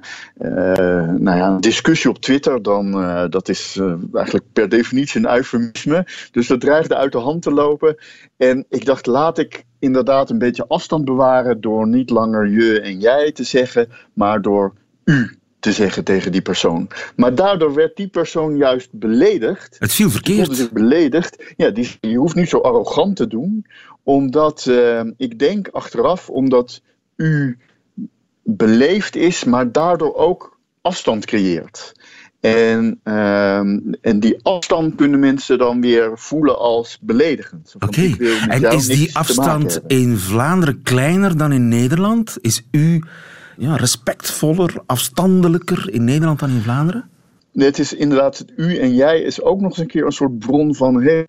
nou 1.19 1.37
ja, 1.37 1.47
een 1.47 1.61
discussie 1.61 2.11
op 2.11 2.19
Twitter, 2.19 2.63
dan, 2.63 2.93
dat 3.31 3.49
is 3.49 3.81
eigenlijk 4.13 4.47
per 4.53 4.69
definitie 4.69 5.21
een 5.21 5.35
eufemisme. 5.35 6.07
Dus 6.31 6.47
dat 6.47 6.61
dreigde 6.61 6.97
uit 6.97 7.13
de 7.13 7.19
hand 7.19 7.43
te 7.43 7.51
lopen. 7.51 7.97
En 8.37 8.67
ik 8.69 8.85
dacht, 8.85 9.07
laat 9.07 9.39
ik 9.39 9.65
inderdaad 9.79 10.31
een 10.31 10.39
beetje 10.39 10.67
afstand 10.69 11.05
bewaren 11.05 11.61
door 11.61 11.89
niet 11.89 12.11
langer 12.11 12.49
je 12.49 12.81
en 12.81 13.01
jij 13.01 13.33
te 13.33 13.45
zeggen, 13.45 13.89
maar 14.13 14.43
door 14.43 14.73
u 15.05 15.40
te 15.61 15.73
zeggen 15.73 16.05
tegen 16.05 16.33
die 16.33 16.43
persoon. 16.43 16.89
Maar 17.17 17.35
daardoor 17.35 17.75
werd 17.75 17.97
die 17.97 18.09
persoon 18.09 18.57
juist 18.57 18.89
beledigd. 18.93 19.77
Het 19.79 19.93
viel 19.93 20.11
verkeerd. 20.11 20.57
zich 20.57 20.73
beledigd. 20.73 21.43
Ja, 21.57 21.71
die, 21.71 21.97
je 22.01 22.17
hoeft 22.17 22.35
niet 22.35 22.49
zo 22.49 22.59
arrogant 22.59 23.17
te 23.17 23.27
doen, 23.27 23.67
omdat 24.03 24.67
uh, 24.69 25.01
ik 25.17 25.39
denk 25.39 25.69
achteraf, 25.69 26.29
omdat 26.29 26.83
u 27.17 27.59
beleefd 28.43 29.17
is, 29.17 29.45
maar 29.45 29.73
daardoor 29.73 30.15
ook 30.15 30.59
afstand 30.81 31.25
creëert. 31.25 31.93
En, 32.41 33.01
uh, 33.05 33.59
en 34.01 34.21
die 34.21 34.39
afstand 34.43 34.95
kunnen 34.95 35.21
mensen 35.21 35.59
dan 35.59 35.81
weer 35.81 36.11
voelen 36.15 36.59
als 36.59 36.99
beledigend. 37.01 37.75
Oké, 37.75 37.87
okay. 37.87 38.39
en 38.49 38.73
is 38.73 38.87
die 38.87 39.17
afstand 39.17 39.81
in 39.87 40.17
Vlaanderen 40.17 40.83
kleiner 40.83 41.37
dan 41.37 41.53
in 41.53 41.69
Nederland? 41.69 42.39
Is 42.41 42.63
u 42.71 43.03
ja, 43.61 43.77
respectvoller, 43.77 44.75
afstandelijker 44.87 45.89
in 45.93 46.05
Nederland 46.05 46.39
dan 46.39 46.51
in 46.51 46.61
Vlaanderen? 46.61 47.09
Nee, 47.53 47.67
het 47.67 47.79
is 47.79 47.93
inderdaad, 47.93 48.39
het 48.39 48.53
u 48.57 48.77
en 48.77 48.95
jij 48.95 49.21
is 49.21 49.43
ook 49.43 49.61
nog 49.61 49.71
eens 49.71 49.79
een 49.79 49.87
keer 49.87 50.05
een 50.05 50.13
soort 50.13 50.39
bron 50.39 50.75
van 50.75 51.01
heel 51.01 51.25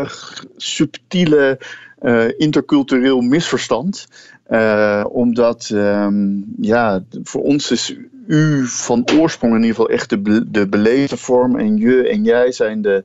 subtiele 0.55 1.59
uh, 2.01 2.25
intercultureel 2.37 3.21
misverstand. 3.21 4.07
Uh, 4.49 5.05
omdat, 5.09 5.69
um, 5.73 6.45
ja, 6.61 7.03
voor 7.23 7.41
ons 7.41 7.71
is 7.71 7.95
u 8.27 8.67
van 8.67 9.07
oorsprong 9.19 9.53
in 9.53 9.61
ieder 9.61 9.75
geval 9.75 9.89
echt 9.89 10.09
de, 10.09 10.51
de 10.51 10.67
beleefde 10.67 11.17
vorm 11.17 11.55
en 11.55 11.77
je 11.77 12.07
en 12.07 12.23
jij 12.23 12.51
zijn 12.51 12.81
de, 12.81 13.03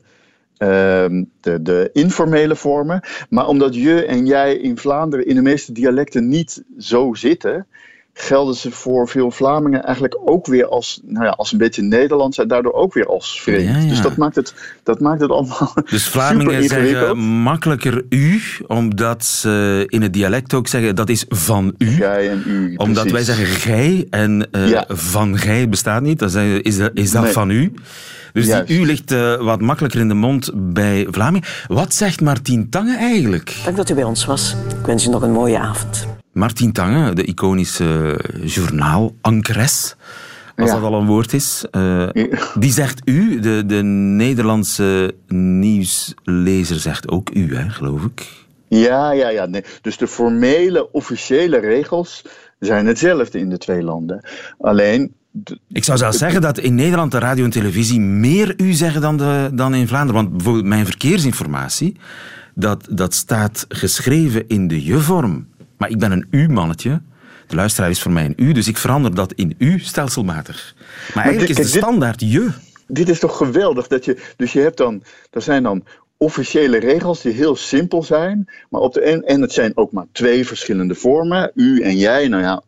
uh, 0.59 1.23
de, 1.41 1.63
de 1.63 1.91
informele 1.93 2.57
vormen. 2.57 3.01
Maar 3.31 3.47
omdat 3.47 3.75
je 3.75 4.05
en 4.05 4.27
jij 4.27 4.55
in 4.55 4.79
Vlaanderen 4.79 5.27
in 5.27 5.35
de 5.35 5.43
meeste 5.43 5.73
dialecten 5.73 6.29
niet 6.29 6.65
zo 6.79 7.15
zitten, 7.15 7.67
gelden 8.19 8.55
ze 8.55 8.71
voor 8.71 9.09
veel 9.09 9.31
Vlamingen 9.31 9.85
eigenlijk 9.85 10.19
ook 10.25 10.47
weer 10.47 10.69
als, 10.69 11.01
nou 11.05 11.25
ja, 11.25 11.31
als 11.31 11.53
een 11.53 11.59
beetje 11.59 11.83
Nederlands 11.83 12.39
en 12.39 12.49
daardoor 12.49 12.73
ook 12.73 12.95
weer 12.95 13.07
als 13.07 13.41
vreemd. 13.43 13.89
Dus 13.89 14.01
dat 14.01 14.17
maakt, 14.17 14.37
het, 14.37 14.55
dat 14.83 15.01
maakt 15.01 15.21
het 15.21 15.31
allemaal. 15.31 15.73
Dus 15.91 16.09
Vlamingen 16.09 16.65
zeggen 16.65 17.19
makkelijker 17.19 18.05
u, 18.09 18.41
omdat 18.67 19.25
ze 19.25 19.85
in 19.89 20.03
het 20.03 20.13
dialect 20.13 20.55
ook 20.55 20.69
zeggen 20.69 20.97
dat 20.97 21.09
is 21.09 21.25
van 21.29 21.75
u. 21.79 21.91
Gij 21.91 22.31
en 22.31 22.43
u. 22.47 22.75
Omdat 22.77 23.11
wij 23.11 23.23
zeggen 23.23 23.47
gij 23.47 24.07
en 24.11 24.49
uh, 24.53 24.81
van 24.89 25.39
gij 25.39 25.69
bestaat 25.69 26.03
niet. 26.03 26.19
Dat 26.19 26.35
is, 26.35 26.61
is 26.61 26.79
dat, 26.79 26.91
is 26.95 27.11
dat 27.11 27.29
van 27.29 27.51
u. 27.51 27.73
Dus 28.33 28.47
die 28.47 28.79
u 28.79 28.87
ligt 28.87 29.13
uh, 29.13 29.37
wat 29.37 29.61
makkelijker 29.61 30.01
in 30.01 30.09
de 30.09 30.15
mond 30.15 30.51
bij 30.55 31.07
Vlamingen. 31.11 31.49
Wat 31.67 31.95
zegt 31.95 32.21
Martien 32.21 32.71
Tange 32.71 32.97
eigenlijk? 32.97 33.57
Dank 33.65 33.77
dat 33.77 33.91
u 33.91 33.95
bij 33.95 34.05
ons 34.05 34.25
was. 34.25 34.57
Ik 34.81 34.87
wens 34.87 35.07
u 35.07 35.11
nog 35.11 35.23
een 35.23 35.33
mooie 35.33 35.59
avond. 35.59 36.16
Martien 36.37 36.73
Tange, 36.73 37.13
de 37.13 37.25
iconische 37.25 38.21
journaal-ankeres, 38.45 39.97
als 40.57 40.71
dat 40.71 40.83
al 40.83 40.95
een 40.95 41.07
woord 41.07 41.33
is. 41.33 41.65
Uh, 41.73 42.09
die 42.59 42.73
zegt 42.73 43.01
u, 43.05 43.41
de, 43.41 43.63
de 43.67 43.83
Nederlandse 43.83 45.15
nieuwslezer 45.29 46.77
zegt 46.77 47.09
ook 47.09 47.31
u, 47.35 47.57
hè, 47.57 47.71
geloof 47.71 48.05
ik. 48.05 48.27
Ja, 48.69 49.13
ja, 49.13 49.29
ja. 49.29 49.47
Nee. 49.47 49.65
Dus 49.83 49.97
de 49.97 50.07
formele, 50.07 50.93
officiële 50.93 51.59
regels 51.59 52.25
zijn 52.59 52.87
hetzelfde 52.87 53.39
in 53.39 53.49
de 53.49 53.59
twee 53.59 53.83
landen. 53.83 54.29
Alleen 54.59 55.15
ik 55.69 55.85
zou 55.85 55.99
zelfs 55.99 56.19
zeggen 56.19 56.41
dat 56.41 56.59
in 56.59 56.75
Nederland 56.75 57.11
de 57.11 57.19
radio 57.19 57.45
en 57.45 57.51
televisie 57.51 58.01
meer 58.01 58.55
u 58.57 58.73
zeggen 58.73 59.01
dan, 59.01 59.17
de, 59.17 59.51
dan 59.53 59.75
in 59.75 59.89
Vlaanderen. 59.89 60.23
Want 60.23 60.37
bijvoorbeeld 60.37 60.67
mijn 60.67 60.87
verkeersinformatie, 60.87 61.97
dat, 62.55 62.87
dat 62.91 63.15
staat 63.15 63.65
geschreven 63.69 64.49
in 64.49 64.69
de 64.69 64.85
je-vorm. 64.85 65.47
Maar 65.77 65.91
ik 65.91 65.99
ben 65.99 66.13
een 66.13 66.27
u-mannetje. 66.31 67.03
De 67.47 67.55
luisteraar 67.55 67.91
is 67.91 68.03
voor 68.03 68.13
mij 68.13 68.25
een 68.25 68.35
u, 68.37 68.53
dus 68.53 68.69
ik 68.69 68.77
verander 68.77 69.15
dat 69.15 69.33
in 69.33 69.55
u 69.59 69.79
stelselmatig. 69.79 70.75
Maar 71.15 71.25
eigenlijk 71.25 71.59
is 71.59 71.73
de 71.73 71.79
standaard 71.79 72.21
je. 72.21 72.51
Dit 72.87 73.09
is 73.09 73.19
toch 73.19 73.37
geweldig 73.37 73.87
dat 73.87 74.05
je. 74.05 74.33
Dus 74.37 74.53
je 74.53 74.61
hebt 74.61 74.77
dan. 74.77 75.03
Er 75.31 75.43
zijn 75.43 75.63
dan 75.63 75.85
officiële 76.19 76.79
regels 76.79 77.23
die 77.23 77.33
heel 77.33 77.57
simpel 77.57 78.03
zijn. 78.03 78.49
Maar 78.71 78.81
op 78.81 78.95
de, 78.95 79.01
en, 79.01 79.23
en 79.23 79.41
het 79.41 79.53
zijn 79.53 79.77
ook 79.77 79.93
maar 79.93 80.07
twee 80.13 80.47
verschillende 80.47 80.95
vormen. 80.95 81.51
U 81.55 81.81
en 81.81 81.97
jij. 81.97 82.29
Nou 82.29 82.43
ja, 82.43 82.63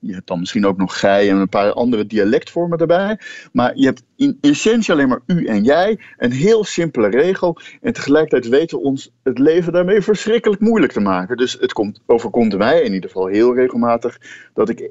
je 0.00 0.12
hebt 0.12 0.26
dan 0.26 0.38
misschien 0.38 0.66
ook 0.66 0.76
nog 0.76 0.98
gij 0.98 1.30
en 1.30 1.36
een 1.36 1.48
paar 1.48 1.72
andere 1.72 2.06
dialectvormen 2.06 2.78
erbij. 2.78 3.18
Maar 3.52 3.76
je 3.76 3.84
hebt 3.84 4.02
in 4.16 4.38
essentie 4.40 4.92
alleen 4.92 5.08
maar 5.08 5.22
u 5.26 5.46
en 5.46 5.64
jij. 5.64 5.98
Een 6.16 6.32
heel 6.32 6.64
simpele 6.64 7.08
regel. 7.08 7.58
En 7.80 7.92
tegelijkertijd 7.92 8.48
weten 8.48 8.78
we 8.78 8.84
ons 8.84 9.10
het 9.22 9.38
leven 9.38 9.72
daarmee 9.72 10.00
verschrikkelijk 10.00 10.60
moeilijk 10.60 10.92
te 10.92 11.00
maken. 11.00 11.36
Dus 11.36 11.56
het 11.60 11.72
komt, 11.72 12.00
overkomt 12.06 12.56
mij 12.56 12.82
in 12.82 12.92
ieder 12.92 13.10
geval 13.10 13.26
heel 13.26 13.54
regelmatig 13.54 14.20
dat 14.54 14.68
ik 14.68 14.90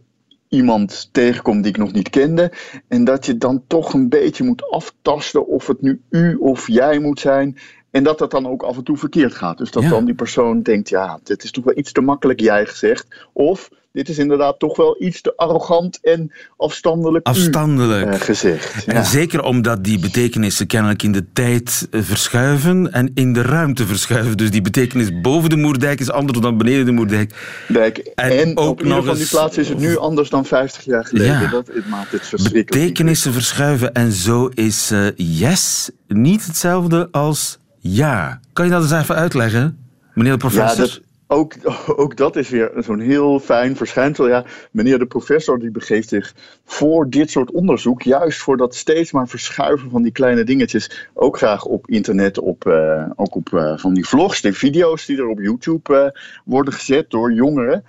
iemand 0.53 1.09
tegenkom 1.11 1.61
die 1.61 1.71
ik 1.71 1.77
nog 1.77 1.91
niet 1.93 2.09
kende. 2.09 2.51
En 2.87 3.03
dat 3.03 3.25
je 3.25 3.37
dan 3.37 3.63
toch 3.67 3.93
een 3.93 4.09
beetje 4.09 4.43
moet 4.43 4.69
aftasten 4.69 5.47
of 5.47 5.67
het 5.67 5.81
nu 5.81 6.01
u 6.09 6.35
of 6.35 6.67
jij 6.67 6.99
moet 6.99 7.19
zijn. 7.19 7.57
En 7.93 8.03
dat 8.03 8.17
dat 8.17 8.31
dan 8.31 8.47
ook 8.47 8.63
af 8.63 8.77
en 8.77 8.83
toe 8.83 8.97
verkeerd 8.97 9.35
gaat. 9.35 9.57
Dus 9.57 9.71
dat 9.71 9.83
dan 9.83 10.05
die 10.05 10.15
persoon 10.15 10.61
denkt, 10.61 10.89
ja, 10.89 11.19
dit 11.23 11.43
is 11.43 11.51
toch 11.51 11.63
wel 11.63 11.77
iets 11.77 11.91
te 11.91 12.01
makkelijk 12.01 12.39
jij 12.39 12.65
gezegd. 12.65 13.07
Of 13.33 13.69
dit 13.91 14.09
is 14.09 14.17
inderdaad 14.17 14.59
toch 14.59 14.77
wel 14.77 14.95
iets 14.99 15.21
te 15.21 15.33
arrogant 15.35 15.99
en 16.01 16.31
afstandelijk, 16.57 17.27
afstandelijk. 17.27 18.13
Uh, 18.13 18.19
gezegd. 18.19 18.85
En 18.85 19.05
zeker 19.05 19.43
omdat 19.43 19.83
die 19.83 19.99
betekenissen 19.99 20.67
kennelijk 20.67 21.03
in 21.03 21.11
de 21.11 21.25
tijd 21.33 21.87
eh, 21.91 22.01
verschuiven 22.01 22.93
en 22.93 23.11
in 23.13 23.33
de 23.33 23.41
ruimte 23.41 23.85
verschuiven. 23.85 24.37
Dus 24.37 24.51
die 24.51 24.61
betekenis 24.61 25.21
boven 25.21 25.49
de 25.49 25.57
Moerdijk 25.57 25.99
is 25.99 26.11
anders 26.11 26.39
dan 26.39 26.57
beneden 26.57 26.85
de 26.85 26.91
Moerdijk. 26.91 27.33
Dijk. 27.67 27.97
En, 27.97 28.57
ook 28.57 28.69
op 28.69 28.83
nog 28.83 29.05
van 29.05 29.15
die 29.15 29.27
plaats 29.27 29.57
is 29.57 29.69
het 29.69 29.79
nu 29.79 29.97
anders 29.97 30.29
dan 30.29 30.45
50 30.45 30.83
jaar 30.83 31.05
geleden. 31.05 31.41
Ja. 31.41 31.49
Dat 31.49 31.69
maakt 31.89 32.11
het 32.11 32.25
verschrikkelijk. 32.27 32.69
Betekenissen 32.69 33.33
verschuiven 33.33 33.93
en 33.93 34.11
zo 34.11 34.47
is 34.53 34.91
uh, 34.91 35.07
yes 35.15 35.89
niet 36.07 36.45
hetzelfde 36.45 37.07
als 37.11 37.57
ja. 37.83 38.39
Kan 38.53 38.65
je 38.65 38.71
dat 38.71 38.81
eens 38.81 38.91
even 38.91 39.15
uitleggen, 39.15 39.77
meneer 40.13 40.31
de 40.31 40.37
professor? 40.37 40.85
Ja, 40.85 40.97
ook, 41.27 41.53
ook 42.03 42.17
dat 42.17 42.35
is 42.35 42.49
weer 42.49 42.71
zo'n 42.75 42.99
heel 42.99 43.39
fijn 43.39 43.75
verschijnsel. 43.75 44.27
Ja, 44.27 44.45
meneer 44.71 44.99
de 44.99 45.05
professor 45.05 45.59
die 45.59 45.71
begeeft 45.71 46.09
zich 46.09 46.33
voor 46.65 47.09
dit 47.09 47.31
soort 47.31 47.51
onderzoek, 47.51 48.01
juist 48.01 48.39
voor 48.39 48.57
dat 48.57 48.75
steeds 48.75 49.11
maar 49.11 49.27
verschuiven 49.27 49.89
van 49.89 50.01
die 50.01 50.11
kleine 50.11 50.43
dingetjes, 50.43 51.07
ook 51.13 51.37
graag 51.37 51.65
op 51.65 51.89
internet, 51.89 52.39
op, 52.39 52.65
uh, 52.65 53.05
ook 53.15 53.35
op 53.35 53.49
uh, 53.53 53.77
van 53.77 53.93
die 53.93 54.07
vlogs, 54.07 54.41
die 54.41 54.53
video's 54.53 55.05
die 55.05 55.17
er 55.17 55.27
op 55.27 55.39
YouTube 55.39 55.93
uh, 55.93 56.21
worden 56.45 56.73
gezet 56.73 57.09
door 57.09 57.33
jongeren. 57.33 57.83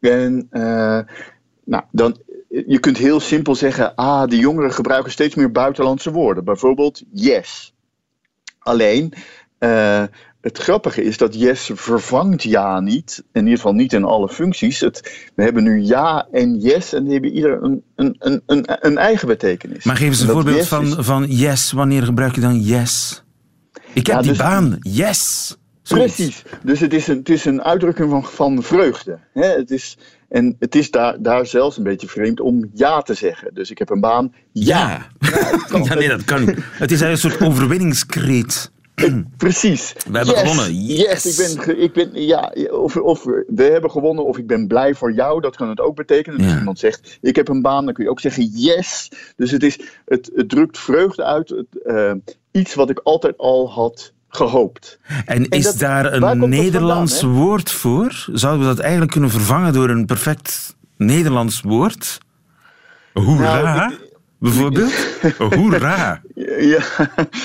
En 0.00 0.48
nou, 1.64 1.82
dan, 1.90 2.16
je 2.66 2.78
kunt 2.78 2.98
heel 2.98 3.20
simpel 3.20 3.54
zeggen, 3.54 3.94
ah, 3.94 4.28
die 4.28 4.38
jongeren 4.38 4.72
gebruiken 4.72 5.12
steeds 5.12 5.34
meer 5.34 5.50
buitenlandse 5.50 6.10
woorden. 6.10 6.44
Bijvoorbeeld 6.44 7.02
yes. 7.12 7.73
Alleen, 8.64 9.12
uh, 9.58 10.02
het 10.40 10.58
grappige 10.58 11.02
is 11.02 11.16
dat 11.16 11.34
yes 11.34 11.70
vervangt 11.74 12.42
ja 12.42 12.80
niet. 12.80 13.24
In 13.32 13.42
ieder 13.42 13.56
geval 13.56 13.72
niet 13.72 13.92
in 13.92 14.04
alle 14.04 14.28
functies. 14.28 14.80
Het, 14.80 15.28
we 15.34 15.42
hebben 15.42 15.62
nu 15.62 15.82
ja 15.82 16.26
en 16.32 16.60
yes 16.60 16.92
en 16.92 17.04
die 17.04 17.12
hebben 17.12 17.32
ieder 17.32 17.62
een, 17.62 17.82
een, 17.96 18.42
een, 18.46 18.64
een, 18.66 18.98
eigen 18.98 19.28
betekenis. 19.28 19.84
Maar 19.84 19.96
geef 19.96 20.08
eens 20.08 20.20
een 20.20 20.28
voorbeeld 20.28 20.68
van, 20.68 21.04
van 21.04 21.26
yes. 21.28 21.72
Wanneer 21.72 22.02
gebruik 22.02 22.34
je 22.34 22.40
dan 22.40 22.60
yes? 22.60 23.22
Ik 23.92 24.06
heb 24.06 24.20
die 24.20 24.28
dus- 24.28 24.38
baan. 24.38 24.76
Yes. 24.80 25.56
Precies. 25.82 26.42
Dus 26.62 26.80
het 26.80 26.94
is 26.94 27.06
een, 27.06 27.18
het 27.18 27.28
is 27.28 27.44
een 27.44 27.62
uitdrukking 27.62 28.10
van, 28.10 28.24
van 28.24 28.62
vreugde. 28.62 29.18
Het 29.32 29.70
is, 29.70 29.98
en 30.28 30.56
het 30.58 30.74
is 30.74 30.90
daar, 30.90 31.22
daar 31.22 31.46
zelfs 31.46 31.76
een 31.76 31.82
beetje 31.82 32.08
vreemd 32.08 32.40
om 32.40 32.70
ja 32.74 33.02
te 33.02 33.14
zeggen. 33.14 33.54
Dus 33.54 33.70
ik 33.70 33.78
heb 33.78 33.90
een 33.90 34.00
baan. 34.00 34.34
Ja. 34.52 35.06
Ja, 35.18 35.48
ja 35.84 35.94
nee, 35.94 36.08
dat 36.08 36.24
kan 36.24 36.44
niet. 36.44 36.58
Het 36.58 36.90
is 36.90 37.00
een 37.00 37.18
soort 37.18 37.40
overwinningskreet. 37.40 38.72
Precies. 39.36 39.92
We 40.10 40.16
hebben 40.16 40.36
gewonnen. 40.36 40.84
Yes. 40.84 41.26
Ik 41.26 41.64
ben, 41.66 41.82
ik 41.82 41.92
ben, 41.92 42.24
ja, 42.24 42.54
of, 42.70 42.96
of 42.96 43.24
we 43.46 43.62
hebben 43.62 43.90
gewonnen 43.90 44.24
of 44.24 44.38
ik 44.38 44.46
ben 44.46 44.66
blij 44.66 44.94
voor 44.94 45.12
jou. 45.12 45.40
Dat 45.40 45.56
kan 45.56 45.68
het 45.68 45.80
ook 45.80 45.96
betekenen. 45.96 46.38
Dus 46.38 46.48
als 46.48 46.58
iemand 46.58 46.78
zegt, 46.78 47.18
ik 47.20 47.36
heb 47.36 47.48
een 47.48 47.62
baan, 47.62 47.84
dan 47.84 47.94
kun 47.94 48.04
je 48.04 48.10
ook 48.10 48.20
zeggen 48.20 48.44
yes. 48.44 49.10
Dus 49.36 49.50
het, 49.50 49.62
is, 49.62 49.80
het, 50.04 50.30
het 50.34 50.48
drukt 50.48 50.78
vreugde 50.78 51.24
uit. 51.24 51.48
Het, 51.48 51.66
uh, 51.84 52.12
iets 52.50 52.74
wat 52.74 52.90
ik 52.90 53.00
altijd 53.02 53.38
al 53.38 53.70
had 53.70 54.12
gehoopt. 54.36 54.98
En, 55.24 55.48
is 55.48 55.74
daar 55.74 56.12
een 56.12 56.48
Nederlands 56.48 57.22
woord 57.22 57.70
voor? 57.70 58.26
Zouden 58.32 58.60
we 58.68 58.74
dat 58.74 58.78
eigenlijk 58.78 59.12
kunnen 59.12 59.30
vervangen 59.30 59.72
door 59.72 59.88
een 59.88 60.06
perfect 60.06 60.76
Nederlands 60.96 61.60
woord? 61.60 62.18
Hoera! 63.12 63.76
Nou, 63.76 63.92
bijvoorbeeld? 64.38 64.92
Hoera! 65.56 66.22
Ja, 66.58 66.82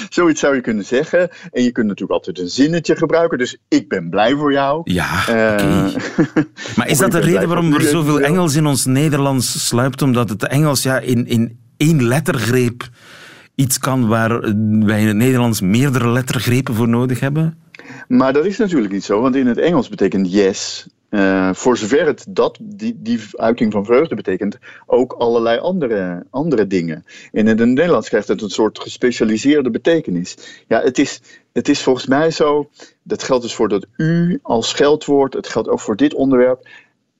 zoiets 0.09 0.39
zou 0.39 0.55
je 0.55 0.61
kunnen 0.61 0.85
zeggen. 0.85 1.29
En 1.51 1.63
je 1.63 1.71
kunt 1.71 1.87
natuurlijk 1.87 2.11
altijd 2.11 2.39
een 2.39 2.49
zinnetje 2.49 2.95
gebruiken. 2.95 3.37
Dus 3.37 3.57
ik 3.67 3.87
ben 3.87 4.09
blij 4.09 4.35
voor 4.35 4.51
jou. 4.51 4.81
Ja, 4.83 5.29
uh, 5.29 5.95
Maar 6.75 6.87
is 6.87 6.97
dat 6.97 7.11
de 7.11 7.19
reden 7.19 7.47
waarom 7.47 7.73
er 7.73 7.81
zoveel 7.81 8.19
Engels 8.19 8.55
in 8.55 8.65
ons 8.65 8.85
Nederlands 8.85 9.67
sluipt? 9.67 10.01
Omdat 10.01 10.29
het 10.29 10.47
Engels 10.47 10.83
ja, 10.83 10.99
in, 10.99 11.27
in 11.27 11.59
één 11.77 12.03
lettergreep 12.03 12.89
iets 13.59 13.79
kan 13.79 14.07
waar 14.07 14.41
wij 14.85 15.01
in 15.01 15.07
het 15.07 15.15
Nederlands 15.15 15.61
meerdere 15.61 16.09
lettergrepen 16.09 16.73
voor 16.73 16.87
nodig 16.87 17.19
hebben? 17.19 17.57
Maar 18.07 18.33
dat 18.33 18.45
is 18.45 18.57
natuurlijk 18.57 18.93
niet 18.93 19.03
zo, 19.03 19.21
want 19.21 19.35
in 19.35 19.47
het 19.47 19.57
Engels 19.57 19.89
betekent 19.89 20.31
yes 20.31 20.87
uh, 21.09 21.53
voor 21.53 21.77
zover 21.77 22.05
het 22.05 22.25
dat, 22.29 22.57
die, 22.61 22.95
die 22.97 23.19
uiting 23.31 23.71
van 23.71 23.85
vreugde 23.85 24.15
betekent, 24.15 24.57
ook 24.85 25.13
allerlei 25.13 25.59
andere, 25.59 26.25
andere 26.29 26.67
dingen. 26.67 27.05
En 27.31 27.47
in 27.47 27.59
het 27.59 27.67
Nederlands 27.67 28.09
krijgt 28.09 28.27
het 28.27 28.41
een 28.41 28.49
soort 28.49 28.79
gespecialiseerde 28.79 29.69
betekenis. 29.69 30.37
Ja, 30.67 30.81
het 30.81 30.97
is, 30.97 31.21
het 31.53 31.69
is 31.69 31.81
volgens 31.81 32.05
mij 32.05 32.31
zo, 32.31 32.69
dat 33.03 33.23
geldt 33.23 33.43
dus 33.43 33.55
voor 33.55 33.69
dat 33.69 33.85
u 33.97 34.39
als 34.41 34.69
scheldwoord, 34.69 35.33
het 35.33 35.47
geldt 35.47 35.69
ook 35.69 35.79
voor 35.79 35.95
dit 35.95 36.13
onderwerp. 36.13 36.67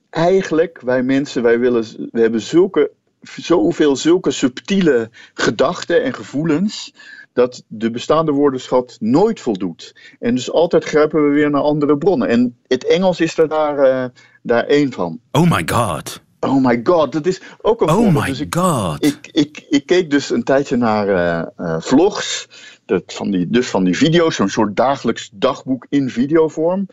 Eigenlijk, 0.10 0.82
wij 0.82 1.04
mensen, 1.04 1.44
wij 1.44 1.60
willen, 1.60 1.84
we 2.12 2.22
hebben 2.22 2.42
zulke, 2.42 2.92
zoveel 3.22 3.96
zulke 3.96 4.32
subtiele 4.32 5.10
gedachten 5.34 6.04
en 6.04 6.14
gevoelens 6.14 6.94
dat 7.34 7.64
de 7.68 7.92
bestaande 7.92 8.32
woordenschat 8.32 8.98
nooit 9.00 9.40
voldoet. 9.40 9.96
En 10.20 10.36
dus 10.36 10.52
altijd 10.52 10.84
grijpen 10.84 11.24
we 11.28 11.34
weer 11.34 11.50
naar 11.50 11.62
andere 11.62 11.98
bronnen. 11.98 12.28
En 12.28 12.58
het 12.68 12.86
Engels 12.88 13.20
is 13.20 13.38
er 13.38 13.48
daar, 13.48 13.78
uh, 13.78 14.06
daar 14.42 14.64
één 14.64 14.92
van. 14.92 15.20
Oh 15.32 15.52
my 15.52 15.64
god. 15.66 16.22
Oh 16.40 16.66
my 16.66 16.80
god, 16.84 17.12
dat 17.12 17.26
is 17.26 17.42
ook 17.62 17.82
een 17.82 17.90
Oh 17.90 17.94
voorbeeld. 17.94 18.14
my 18.14 18.26
dus 18.26 18.40
ik, 18.40 18.56
god. 18.56 19.06
Ik, 19.06 19.30
ik, 19.32 19.66
ik, 19.70 19.86
keek 19.86 20.10
dus 20.10 20.30
een 20.30 20.44
tijdje 20.44 20.76
naar 20.76 21.08
uh, 21.08 21.48
uh, 21.58 21.82
vlogs 21.82 22.48
dat, 22.90 23.14
van 23.14 23.32
die, 23.32 23.50
dus 23.50 23.68
van 23.68 23.84
die 23.84 23.98
video's, 23.98 24.36
zo'n 24.36 24.50
soort 24.50 24.76
dagelijks 24.76 25.30
dagboek 25.34 25.86
in 25.90 26.10
videovorm. 26.10 26.88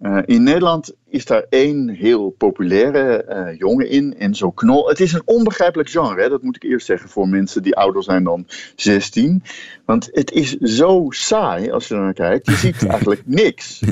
Uh, 0.00 0.18
in 0.24 0.42
Nederland 0.42 0.94
is 1.08 1.24
daar 1.24 1.46
één 1.48 1.88
heel 1.88 2.30
populaire 2.30 3.26
uh, 3.28 3.58
jongen 3.58 3.88
in. 3.90 4.18
En 4.18 4.34
zo 4.34 4.50
knol. 4.50 4.88
Het 4.88 5.00
is 5.00 5.12
een 5.12 5.22
onbegrijpelijk 5.24 5.90
genre, 5.90 6.22
hè? 6.22 6.28
dat 6.28 6.42
moet 6.42 6.56
ik 6.56 6.62
eerst 6.62 6.86
zeggen 6.86 7.08
voor 7.08 7.28
mensen 7.28 7.62
die 7.62 7.76
ouder 7.76 8.02
zijn 8.02 8.24
dan 8.24 8.46
16. 8.76 9.42
Want 9.84 10.08
het 10.12 10.30
is 10.30 10.56
zo 10.56 11.06
saai 11.08 11.70
als 11.70 11.88
je 11.88 11.94
er 11.94 12.00
naar 12.00 12.12
kijkt. 12.12 12.46
Je 12.46 12.56
ziet 12.56 12.86
eigenlijk 12.88 13.22
niks. 13.24 13.82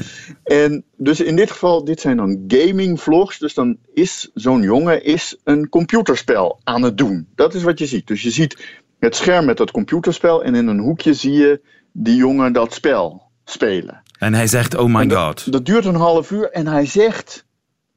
En 0.45 0.85
dus 0.97 1.21
in 1.21 1.37
dit 1.37 1.51
geval, 1.51 1.85
dit 1.85 2.01
zijn 2.01 2.17
dan 2.17 2.45
gaming 2.49 3.01
vlogs. 3.01 3.39
Dus 3.39 3.55
dan 3.55 3.77
is 3.95 4.31
zo'n 4.35 4.63
jongen 4.63 5.05
is 5.05 5.37
een 5.45 5.69
computerspel 5.69 6.61
aan 6.65 6.83
het 6.83 6.99
doen. 6.99 7.27
Dat 7.35 7.55
is 7.55 7.63
wat 7.63 7.79
je 7.79 7.87
ziet. 7.87 8.07
Dus 8.07 8.23
je 8.23 8.31
ziet 8.31 8.83
het 8.99 9.17
scherm 9.17 9.45
met 9.45 9.57
dat 9.57 9.71
computerspel. 9.71 10.45
En 10.45 10.55
in 10.55 10.67
een 10.67 10.79
hoekje 10.79 11.15
zie 11.15 11.33
je 11.33 11.61
die 11.93 12.17
jongen 12.17 12.53
dat 12.53 12.73
spel 12.73 13.23
spelen. 13.45 14.03
En 14.19 14.35
hij 14.35 14.47
zegt, 14.47 14.77
oh 14.77 14.95
my 14.95 15.11
god. 15.11 15.53
Dat 15.53 15.67
duurt 15.67 15.85
een 15.85 15.95
half 15.95 16.31
uur 16.31 16.51
en 16.51 16.67
hij 16.67 16.87
zegt 16.87 17.45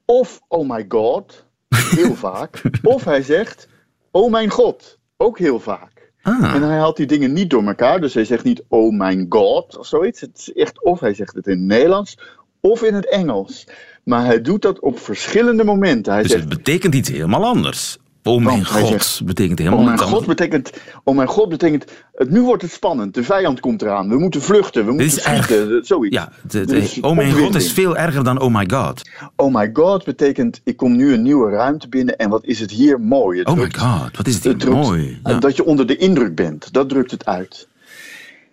of 0.06 0.42
oh 0.48 0.70
my 0.70 0.86
god, 0.88 1.46
heel 1.70 2.16
vaak. 2.30 2.62
Of 2.84 3.04
hij 3.04 3.22
zegt, 3.22 3.68
oh 4.12 4.32
mijn 4.32 4.50
god, 4.50 5.00
ook 5.18 5.40
heel 5.40 5.60
vaak. 5.60 6.12
Ah. 6.22 6.56
En 6.56 6.62
hij 6.62 6.78
haalt 6.78 6.98
die 6.98 7.06
dingen 7.06 7.34
niet 7.34 7.50
door 7.50 7.64
elkaar. 7.64 8.02
Dus 8.02 8.14
hij 8.14 8.26
zegt 8.26 8.44
niet 8.44 8.64
oh 8.68 8.98
my 8.98 9.26
god 9.30 9.78
of 9.78 9.86
zoiets. 9.86 10.22
Het 10.22 10.38
is 10.38 10.54
echt 10.54 10.84
of 10.84 11.00
hij 11.00 11.14
zegt 11.14 11.36
het 11.36 11.48
in 11.48 11.58
het 11.58 11.68
Nederlands 11.68 12.18
of 12.60 12.84
in 12.84 12.94
het 12.94 13.10
Engels. 13.10 13.68
Maar 14.04 14.26
hij 14.26 14.42
doet 14.42 14.62
dat 14.62 14.80
op 14.80 15.00
verschillende 15.00 15.64
momenten. 15.64 16.14
Hij 16.14 16.22
dus 16.22 16.32
zegt, 16.32 16.44
het 16.44 16.58
betekent 16.58 16.96
iets 16.96 17.10
helemaal 17.10 17.46
anders. 17.46 17.98
Oh 18.24 18.44
mijn 18.44 18.66
god, 18.66 19.22
betekent 19.26 19.60
helemaal 19.60 19.80
oh 19.80 19.86
mijn 19.86 20.00
god 20.00 20.26
betekent, 20.26 20.72
oh 21.04 21.16
mijn 21.16 21.28
god 21.28 21.50
betekent, 21.50 21.86
het, 22.14 22.30
nu 22.30 22.42
wordt 22.42 22.62
het 22.62 22.72
spannend, 22.72 23.14
de 23.14 23.24
vijand 23.24 23.60
komt 23.60 23.82
eraan, 23.82 24.10
we 24.10 24.20
moeten 24.20 24.42
vluchten, 24.42 24.86
we 24.86 24.92
moeten 24.92 25.22
vluchten, 25.22 25.86
zoiets. 25.86 26.16
Ja, 26.16 26.32
de, 26.48 26.98
oh 27.02 27.16
mijn 27.16 27.32
god 27.32 27.56
is 27.56 27.72
veel 27.72 27.98
erger 27.98 28.24
dan 28.24 28.40
oh 28.40 28.56
my 28.56 28.70
god. 28.74 29.02
Oh 29.36 29.54
my 29.54 29.70
god 29.74 30.06
betekent, 30.06 30.62
ik 30.64 30.78
kom 30.78 30.96
nu 30.96 31.14
een 31.14 31.22
nieuwe 31.22 31.50
ruimte 31.50 31.90
binnen 31.90 32.18
en 32.18 32.30
wat 32.30 32.46
is 32.46 32.60
het 32.60 32.72
hier 32.72 33.00
mooi. 33.00 33.40
Het 33.40 33.48
oh 33.48 33.58
my 33.58 33.72
god, 33.78 34.18
wat 34.18 34.28
is 34.28 34.34
het 34.34 34.44
hier 34.44 34.58
drukt, 34.58 34.76
mooi. 34.76 35.20
Ja. 35.24 35.40
Dat 35.40 35.56
je 35.56 35.66
onder 35.66 35.88
de 35.88 35.98
indruk 35.98 36.36
bent, 36.36 36.74
dat 36.74 36.90
drukt 36.90 37.12
het 37.12 37.26
uit. 37.26 37.68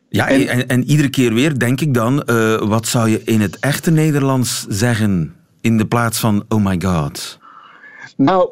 Ja, 0.09 0.28
en, 0.28 0.48
en, 0.48 0.68
en 0.68 0.85
iedere 0.85 1.09
keer 1.09 1.35
weer 1.35 1.59
denk 1.59 1.81
ik 1.81 1.94
dan, 1.94 2.22
uh, 2.26 2.57
wat 2.57 2.87
zou 2.87 3.09
je 3.09 3.22
in 3.24 3.40
het 3.40 3.59
echte 3.59 3.90
Nederlands 3.90 4.66
zeggen 4.68 5.35
in 5.61 5.78
de 5.78 5.87
plaats 5.87 6.18
van 6.18 6.44
oh 6.48 6.64
my 6.64 6.81
god? 6.85 7.38
Nou, 8.16 8.48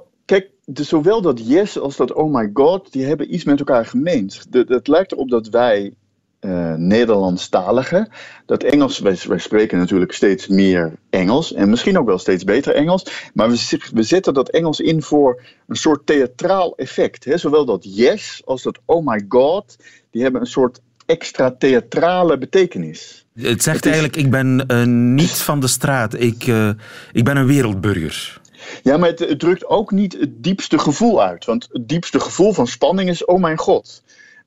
dus 0.67 0.89
zowel 0.89 1.21
dat 1.21 1.47
yes 1.47 1.79
als 1.79 1.97
dat 1.97 2.13
oh 2.13 2.35
my 2.35 2.51
god, 2.53 2.93
die 2.93 3.05
hebben 3.05 3.35
iets 3.35 3.45
met 3.45 3.59
elkaar 3.59 3.87
gemeend. 3.87 4.47
Het 4.51 4.89
lijkt 4.89 5.13
erop 5.13 5.31
dat 5.31 5.49
wij 5.49 5.95
uh, 6.41 6.75
Nederlandstaligen, 6.75 8.09
dat 8.47 8.63
Engels, 8.63 8.99
wij, 8.99 9.19
wij, 9.29 9.39
spreken 9.39 9.79
natuurlijk 9.79 10.13
steeds 10.13 10.47
meer 10.47 10.93
Engels 11.11 11.53
en 11.53 11.71
misschien 11.71 11.99
ook 11.99 12.07
wel 12.07 12.19
steeds 12.19 12.45
beter 12.45 12.75
Engels, 12.75 13.31
maar 13.35 13.51
we, 13.51 13.81
we 13.93 14.03
zetten 14.03 14.35
dat 14.35 14.49
Engels 14.49 14.81
in 14.81 15.03
voor 15.03 15.43
een 15.67 15.77
soort 15.77 16.07
theatraal 16.07 16.77
effect. 16.77 17.25
Hè? 17.25 17.39
Zowel 17.39 17.65
dat 17.65 17.85
yes 17.97 18.43
als 18.45 18.63
dat 18.63 18.79
oh 18.85 19.07
my 19.07 19.25
god, 19.29 19.77
die 20.11 20.23
hebben 20.23 20.41
een 20.41 20.47
soort 20.47 20.81
extra 21.07 21.55
theatrale 21.59 22.39
betekenis. 22.39 23.27
Het 23.35 23.63
zegt 23.63 23.85
eigenlijk, 23.85 24.17
ik 24.17 24.31
ben 24.31 24.65
uh, 24.69 24.85
niet 25.15 25.39
van 25.39 25.61
de 25.61 25.67
straat, 25.67 26.21
ik, 26.21 26.47
uh, 26.47 26.71
ik 27.13 27.25
ben 27.25 27.37
een 27.37 27.47
wereldburger. 27.47 28.41
Ja, 28.83 28.97
maar 28.97 29.09
het, 29.09 29.39
drukt 29.39 29.67
ook 29.67 29.91
niet 29.91 30.13
het 30.19 30.43
diepste 30.43 30.79
gevoel 30.79 31.23
uit. 31.23 31.45
Want 31.45 31.69
het 31.73 31.89
diepste 31.89 32.21
gevoel 32.21 32.53
van 32.53 32.67
spanning 32.67 33.09
is: 33.09 33.25
oh 33.25 33.41
mijn 33.41 33.59
god. 33.59 34.03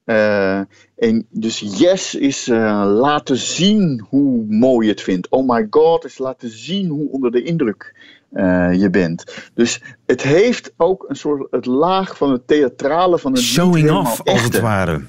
Uh, 0.06 0.60
en 0.98 1.26
dus 1.30 1.60
yes 1.60 2.16
is 2.16 2.48
uh, 2.48 2.84
laten 2.86 3.38
zien 3.38 4.06
hoe 4.10 4.46
mooi 4.48 4.86
je 4.86 4.92
het 4.92 5.02
vindt. 5.02 5.30
Oh 5.30 5.50
my 5.50 5.68
god 5.70 6.06
is 6.06 6.18
laten 6.18 6.50
zien 6.50 6.88
hoe 6.88 7.12
onder 7.12 7.32
de 7.32 7.44
indruk 7.44 7.96
uh, 8.34 8.74
je 8.74 8.90
bent. 8.90 9.50
Dus 9.54 9.82
het 10.06 10.22
heeft 10.22 10.74
ook 10.78 11.06
een 11.08 11.16
soort 11.16 11.48
het 11.52 11.66
laag 11.66 12.18
van 12.18 12.32
het 12.32 12.48
theatrale 12.48 13.20
van 13.20 13.32
het 13.32 13.42
showing 13.42 13.92
off 13.92 14.24
als 14.24 14.44
het 14.44 14.60
ware. 14.60 15.02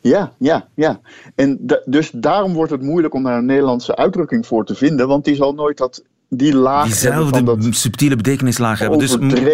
Ja, 0.00 0.32
ja, 0.38 0.68
ja. 0.74 1.00
En 1.34 1.58
da 1.60 1.80
dus 1.84 2.10
daarom 2.10 2.52
wordt 2.52 2.70
het 2.70 2.82
moeilijk 2.82 3.14
om 3.14 3.22
daar 3.22 3.38
een 3.38 3.46
Nederlandse 3.46 3.96
uitdrukking 3.96 4.46
voor 4.46 4.64
te 4.64 4.74
vinden, 4.74 5.08
want 5.08 5.24
die 5.24 5.34
zal 5.34 5.52
nooit 5.52 5.76
dat 5.76 6.04
die 6.28 6.54
laag 6.54 6.84
Diezelfde 6.84 7.42
dat 7.42 7.66
subtiele 7.70 8.16
betekenislaag 8.16 8.78
hebben. 8.78 8.98
Dus 8.98 9.18
moeten 9.18 9.44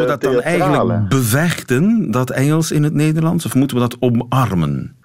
we 0.00 0.04
dat 0.06 0.20
dan 0.20 0.40
eigenlijk 0.40 1.08
bevechten, 1.08 2.10
dat 2.10 2.30
Engels 2.30 2.70
in 2.70 2.82
het 2.82 2.94
Nederlands, 2.94 3.46
of 3.46 3.54
moeten 3.54 3.76
we 3.76 3.82
dat 3.82 3.96
omarmen? 4.00 4.96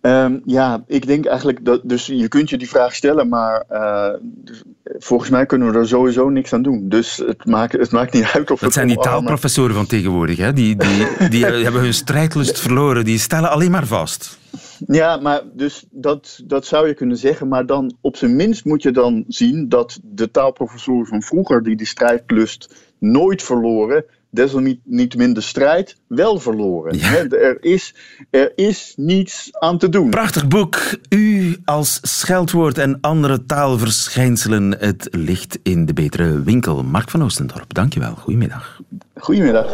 Um, 0.00 0.42
ja, 0.44 0.82
ik 0.86 1.06
denk 1.06 1.26
eigenlijk 1.26 1.64
dat. 1.64 1.80
Dus 1.84 2.06
je 2.06 2.28
kunt 2.28 2.50
je 2.50 2.58
die 2.58 2.68
vraag 2.68 2.94
stellen, 2.94 3.28
maar 3.28 3.64
uh, 3.70 4.08
dus, 4.22 4.62
volgens 4.98 5.30
mij 5.30 5.46
kunnen 5.46 5.72
we 5.72 5.78
er 5.78 5.88
sowieso 5.88 6.28
niks 6.28 6.52
aan 6.52 6.62
doen. 6.62 6.88
Dus 6.88 7.16
het 7.16 7.44
maakt, 7.44 7.72
het 7.72 7.90
maakt 7.90 8.12
niet 8.12 8.30
uit 8.34 8.50
of. 8.50 8.60
Dat 8.60 8.72
zijn 8.72 8.86
die 8.86 8.98
taalprofessoren 8.98 9.74
van 9.74 9.86
tegenwoordig, 9.86 10.36
hè? 10.36 10.52
Die, 10.52 10.76
die, 10.76 11.28
die 11.28 11.44
hebben 11.64 11.80
hun 11.80 11.94
strijdlust 11.94 12.60
verloren. 12.60 13.04
Die 13.04 13.18
stellen 13.18 13.50
alleen 13.50 13.70
maar 13.70 13.86
vast. 13.86 14.38
Ja, 14.86 15.16
maar 15.16 15.42
dus 15.52 15.84
dat, 15.90 16.42
dat 16.44 16.66
zou 16.66 16.88
je 16.88 16.94
kunnen 16.94 17.16
zeggen. 17.16 17.48
Maar 17.48 17.66
dan 17.66 17.96
op 18.00 18.16
zijn 18.16 18.36
minst 18.36 18.64
moet 18.64 18.82
je 18.82 18.90
dan 18.90 19.24
zien 19.28 19.68
dat 19.68 20.00
de 20.02 20.30
taalprofessoren 20.30 21.06
van 21.06 21.22
vroeger, 21.22 21.62
die 21.62 21.76
die 21.76 21.86
strijdlust 21.86 22.74
nooit 22.98 23.42
verloren, 23.42 24.04
desalniettemin 24.30 25.32
de 25.32 25.40
strijd 25.40 25.96
wel 26.06 26.38
verloren. 26.38 27.00
Er, 27.30 27.64
is, 27.64 27.94
er 28.30 28.52
is 28.54 28.92
niets 28.96 29.48
aan 29.52 29.78
te 29.78 29.88
doen. 29.88 30.10
Prachtig 30.10 30.48
boek. 30.48 30.98
U 31.08 31.56
als 31.64 31.98
scheldwoord 32.02 32.78
en 32.78 32.98
andere 33.00 33.46
taalverschijnselen. 33.46 34.78
Het 34.78 35.08
ligt 35.10 35.58
in 35.62 35.86
de 35.86 35.92
betere 35.92 36.42
winkel. 36.42 36.82
Mark 36.82 37.10
van 37.10 37.22
Oostendorp, 37.22 37.74
dankjewel. 37.74 38.14
Goedemiddag. 38.14 38.80
Goedemiddag. 39.14 39.72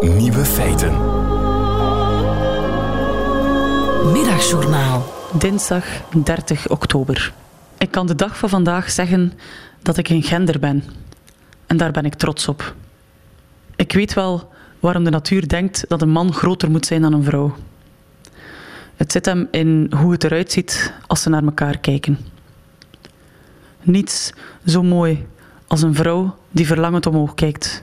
Nieuwe 0.00 0.44
feiten. 0.44 1.17
Middagjournaal. 4.04 5.04
Dinsdag 5.32 5.84
30 6.24 6.68
oktober. 6.68 7.32
Ik 7.78 7.90
kan 7.90 8.06
de 8.06 8.14
dag 8.14 8.38
van 8.38 8.48
vandaag 8.48 8.90
zeggen 8.90 9.32
dat 9.82 9.96
ik 9.96 10.08
een 10.08 10.22
gender 10.22 10.58
ben. 10.58 10.84
En 11.66 11.76
daar 11.76 11.90
ben 11.90 12.04
ik 12.04 12.14
trots 12.14 12.48
op. 12.48 12.74
Ik 13.76 13.92
weet 13.92 14.14
wel 14.14 14.50
waarom 14.80 15.04
de 15.04 15.10
natuur 15.10 15.48
denkt 15.48 15.84
dat 15.88 16.02
een 16.02 16.10
man 16.10 16.32
groter 16.32 16.70
moet 16.70 16.86
zijn 16.86 17.02
dan 17.02 17.12
een 17.12 17.24
vrouw. 17.24 17.54
Het 18.96 19.12
zit 19.12 19.24
hem 19.24 19.48
in 19.50 19.92
hoe 19.96 20.12
het 20.12 20.24
eruit 20.24 20.52
ziet 20.52 20.92
als 21.06 21.22
ze 21.22 21.28
naar 21.28 21.44
elkaar 21.44 21.78
kijken. 21.78 22.18
Niets 23.82 24.32
zo 24.66 24.82
mooi 24.82 25.26
als 25.66 25.82
een 25.82 25.94
vrouw 25.94 26.36
die 26.50 26.66
verlangend 26.66 27.06
omhoog 27.06 27.34
kijkt. 27.34 27.82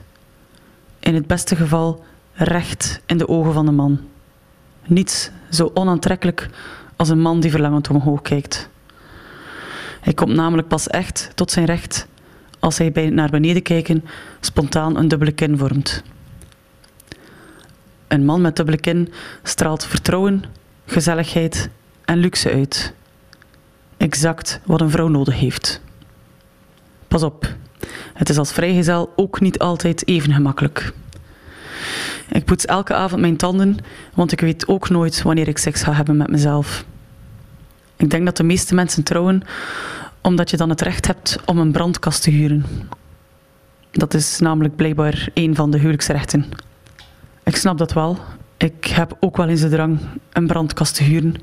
In 0.98 1.14
het 1.14 1.26
beste 1.26 1.56
geval 1.56 2.04
recht 2.32 3.00
in 3.06 3.18
de 3.18 3.28
ogen 3.28 3.52
van 3.52 3.66
de 3.66 3.72
man. 3.72 4.00
Niets 4.86 5.30
zo 5.56 5.70
onaantrekkelijk 5.74 6.48
als 6.96 7.08
een 7.08 7.20
man 7.20 7.40
die 7.40 7.50
verlangend 7.50 7.90
omhoog 7.90 8.22
kijkt. 8.22 8.68
Hij 10.00 10.14
komt 10.14 10.34
namelijk 10.34 10.68
pas 10.68 10.88
echt 10.88 11.30
tot 11.34 11.50
zijn 11.50 11.66
recht 11.66 12.06
als 12.58 12.78
hij 12.78 12.92
bij 12.92 13.10
naar 13.10 13.30
beneden 13.30 13.62
kijken 13.62 14.04
spontaan 14.40 14.96
een 14.96 15.08
dubbele 15.08 15.32
kin 15.32 15.58
vormt. 15.58 16.02
Een 18.08 18.24
man 18.24 18.40
met 18.40 18.56
dubbele 18.56 18.78
kin 18.78 19.12
straalt 19.42 19.84
vertrouwen, 19.84 20.44
gezelligheid 20.86 21.68
en 22.04 22.18
luxe 22.18 22.50
uit. 22.50 22.94
Exact 23.96 24.60
wat 24.64 24.80
een 24.80 24.90
vrouw 24.90 25.08
nodig 25.08 25.38
heeft. 25.38 25.80
Pas 27.08 27.22
op, 27.22 27.54
het 28.14 28.28
is 28.28 28.38
als 28.38 28.52
vrijgezel 28.52 29.12
ook 29.16 29.40
niet 29.40 29.58
altijd 29.58 30.08
even 30.08 30.32
gemakkelijk. 30.32 30.92
Ik 32.28 32.44
poets 32.44 32.64
elke 32.64 32.94
avond 32.94 33.20
mijn 33.20 33.36
tanden, 33.36 33.76
want 34.14 34.32
ik 34.32 34.40
weet 34.40 34.68
ook 34.68 34.88
nooit 34.88 35.22
wanneer 35.22 35.48
ik 35.48 35.58
seks 35.58 35.82
ga 35.82 35.92
hebben 35.92 36.16
met 36.16 36.30
mezelf. 36.30 36.84
Ik 37.96 38.10
denk 38.10 38.24
dat 38.24 38.36
de 38.36 38.42
meeste 38.42 38.74
mensen 38.74 39.02
trouwen 39.02 39.42
omdat 40.20 40.50
je 40.50 40.56
dan 40.56 40.70
het 40.70 40.80
recht 40.80 41.06
hebt 41.06 41.38
om 41.44 41.58
een 41.58 41.72
brandkast 41.72 42.22
te 42.22 42.30
huren. 42.30 42.64
Dat 43.90 44.14
is 44.14 44.38
namelijk 44.38 44.76
blijkbaar 44.76 45.28
een 45.34 45.54
van 45.54 45.70
de 45.70 45.78
huwelijksrechten. 45.78 46.44
Ik 47.44 47.56
snap 47.56 47.78
dat 47.78 47.92
wel. 47.92 48.18
Ik 48.56 48.86
heb 48.86 49.16
ook 49.20 49.36
wel 49.36 49.48
eens 49.48 49.60
de 49.60 49.68
drang 49.68 49.98
een 50.32 50.46
brandkast 50.46 50.94
te 50.94 51.02
huren. 51.02 51.34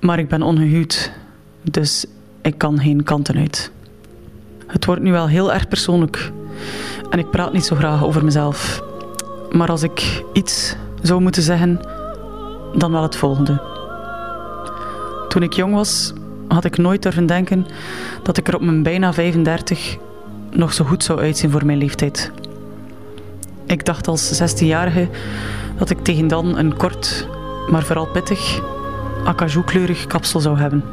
Maar 0.00 0.18
ik 0.18 0.28
ben 0.28 0.42
ongehuwd, 0.42 1.12
dus 1.62 2.06
ik 2.42 2.58
kan 2.58 2.80
geen 2.80 3.02
kanten 3.02 3.36
uit. 3.36 3.70
Het 4.66 4.84
wordt 4.84 5.02
nu 5.02 5.12
wel 5.12 5.28
heel 5.28 5.52
erg 5.52 5.68
persoonlijk. 5.68 6.32
En 7.10 7.18
ik 7.18 7.30
praat 7.30 7.52
niet 7.52 7.64
zo 7.64 7.76
graag 7.76 8.04
over 8.04 8.24
mezelf. 8.24 8.82
Maar 9.50 9.68
als 9.68 9.82
ik 9.82 10.24
iets 10.32 10.76
zou 11.02 11.20
moeten 11.20 11.42
zeggen, 11.42 11.80
dan 12.74 12.92
wel 12.92 13.02
het 13.02 13.16
volgende. 13.16 13.60
Toen 15.28 15.42
ik 15.42 15.52
jong 15.52 15.74
was, 15.74 16.12
had 16.48 16.64
ik 16.64 16.76
nooit 16.76 17.02
durven 17.02 17.26
denken 17.26 17.66
dat 18.22 18.36
ik 18.36 18.48
er 18.48 18.54
op 18.54 18.60
mijn 18.60 18.82
bijna 18.82 19.12
35 19.12 19.96
nog 20.50 20.72
zo 20.72 20.84
goed 20.84 21.04
zou 21.04 21.20
uitzien 21.20 21.50
voor 21.50 21.66
mijn 21.66 21.78
leeftijd. 21.78 22.30
Ik 23.66 23.84
dacht 23.84 24.08
als 24.08 24.42
16-jarige 24.42 25.08
dat 25.78 25.90
ik 25.90 26.04
tegen 26.04 26.28
dan 26.28 26.58
een 26.58 26.76
kort, 26.76 27.28
maar 27.70 27.82
vooral 27.82 28.06
pittig, 28.06 28.60
acajou-kleurig 29.24 30.06
kapsel 30.06 30.40
zou 30.40 30.58
hebben. 30.58 30.84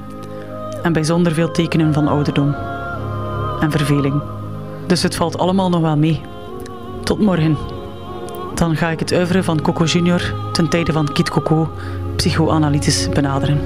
En 0.83 0.93
bijzonder 0.93 1.33
veel 1.33 1.51
tekenen 1.51 1.93
van 1.93 2.07
ouderdom. 2.07 2.55
En 3.59 3.71
verveling. 3.71 4.21
Dus 4.87 5.03
het 5.03 5.15
valt 5.15 5.37
allemaal 5.37 5.69
nog 5.69 5.81
wel 5.81 5.97
mee. 5.97 6.21
Tot 7.03 7.19
morgen. 7.19 7.72
Dan 8.55 8.75
ga 8.75 8.89
ik 8.89 8.99
het 8.99 9.11
oeuvre 9.11 9.43
van 9.43 9.61
Coco 9.61 9.83
Junior 9.83 10.33
ten 10.51 10.69
tijde 10.69 10.91
van 10.91 11.13
Kit 11.13 11.29
Coco 11.29 11.71
psychoanalytisch 12.15 13.09
benaderen. 13.09 13.59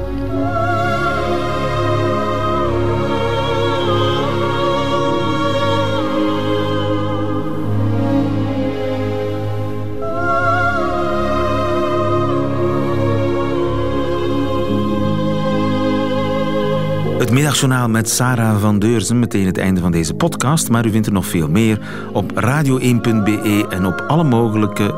Het 17.28 17.36
middagjournaal 17.36 17.90
met 17.90 18.10
Sarah 18.10 18.62
van 18.62 18.80
Deurzen. 18.80 19.20
Meteen 19.20 19.46
het 19.46 19.58
einde 19.58 19.82
van 19.82 19.92
deze 19.92 20.14
podcast. 20.14 20.70
Maar 20.70 20.86
u 20.86 20.92
vindt 20.92 21.08
er 21.08 21.14
nog 21.14 21.26
veel 21.26 21.50
meer 21.50 21.80
op 22.14 22.32
radio1.be 22.32 23.66
en 23.70 23.86
op 23.86 24.04
alle 24.08 24.24
mogelijke 24.24 24.94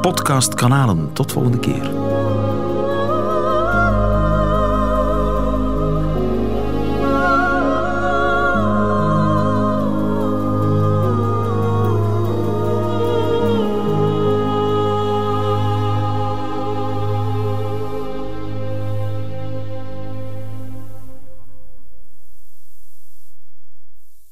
podcastkanalen. 0.00 1.12
Tot 1.12 1.32
volgende 1.32 1.58
keer. 1.58 1.90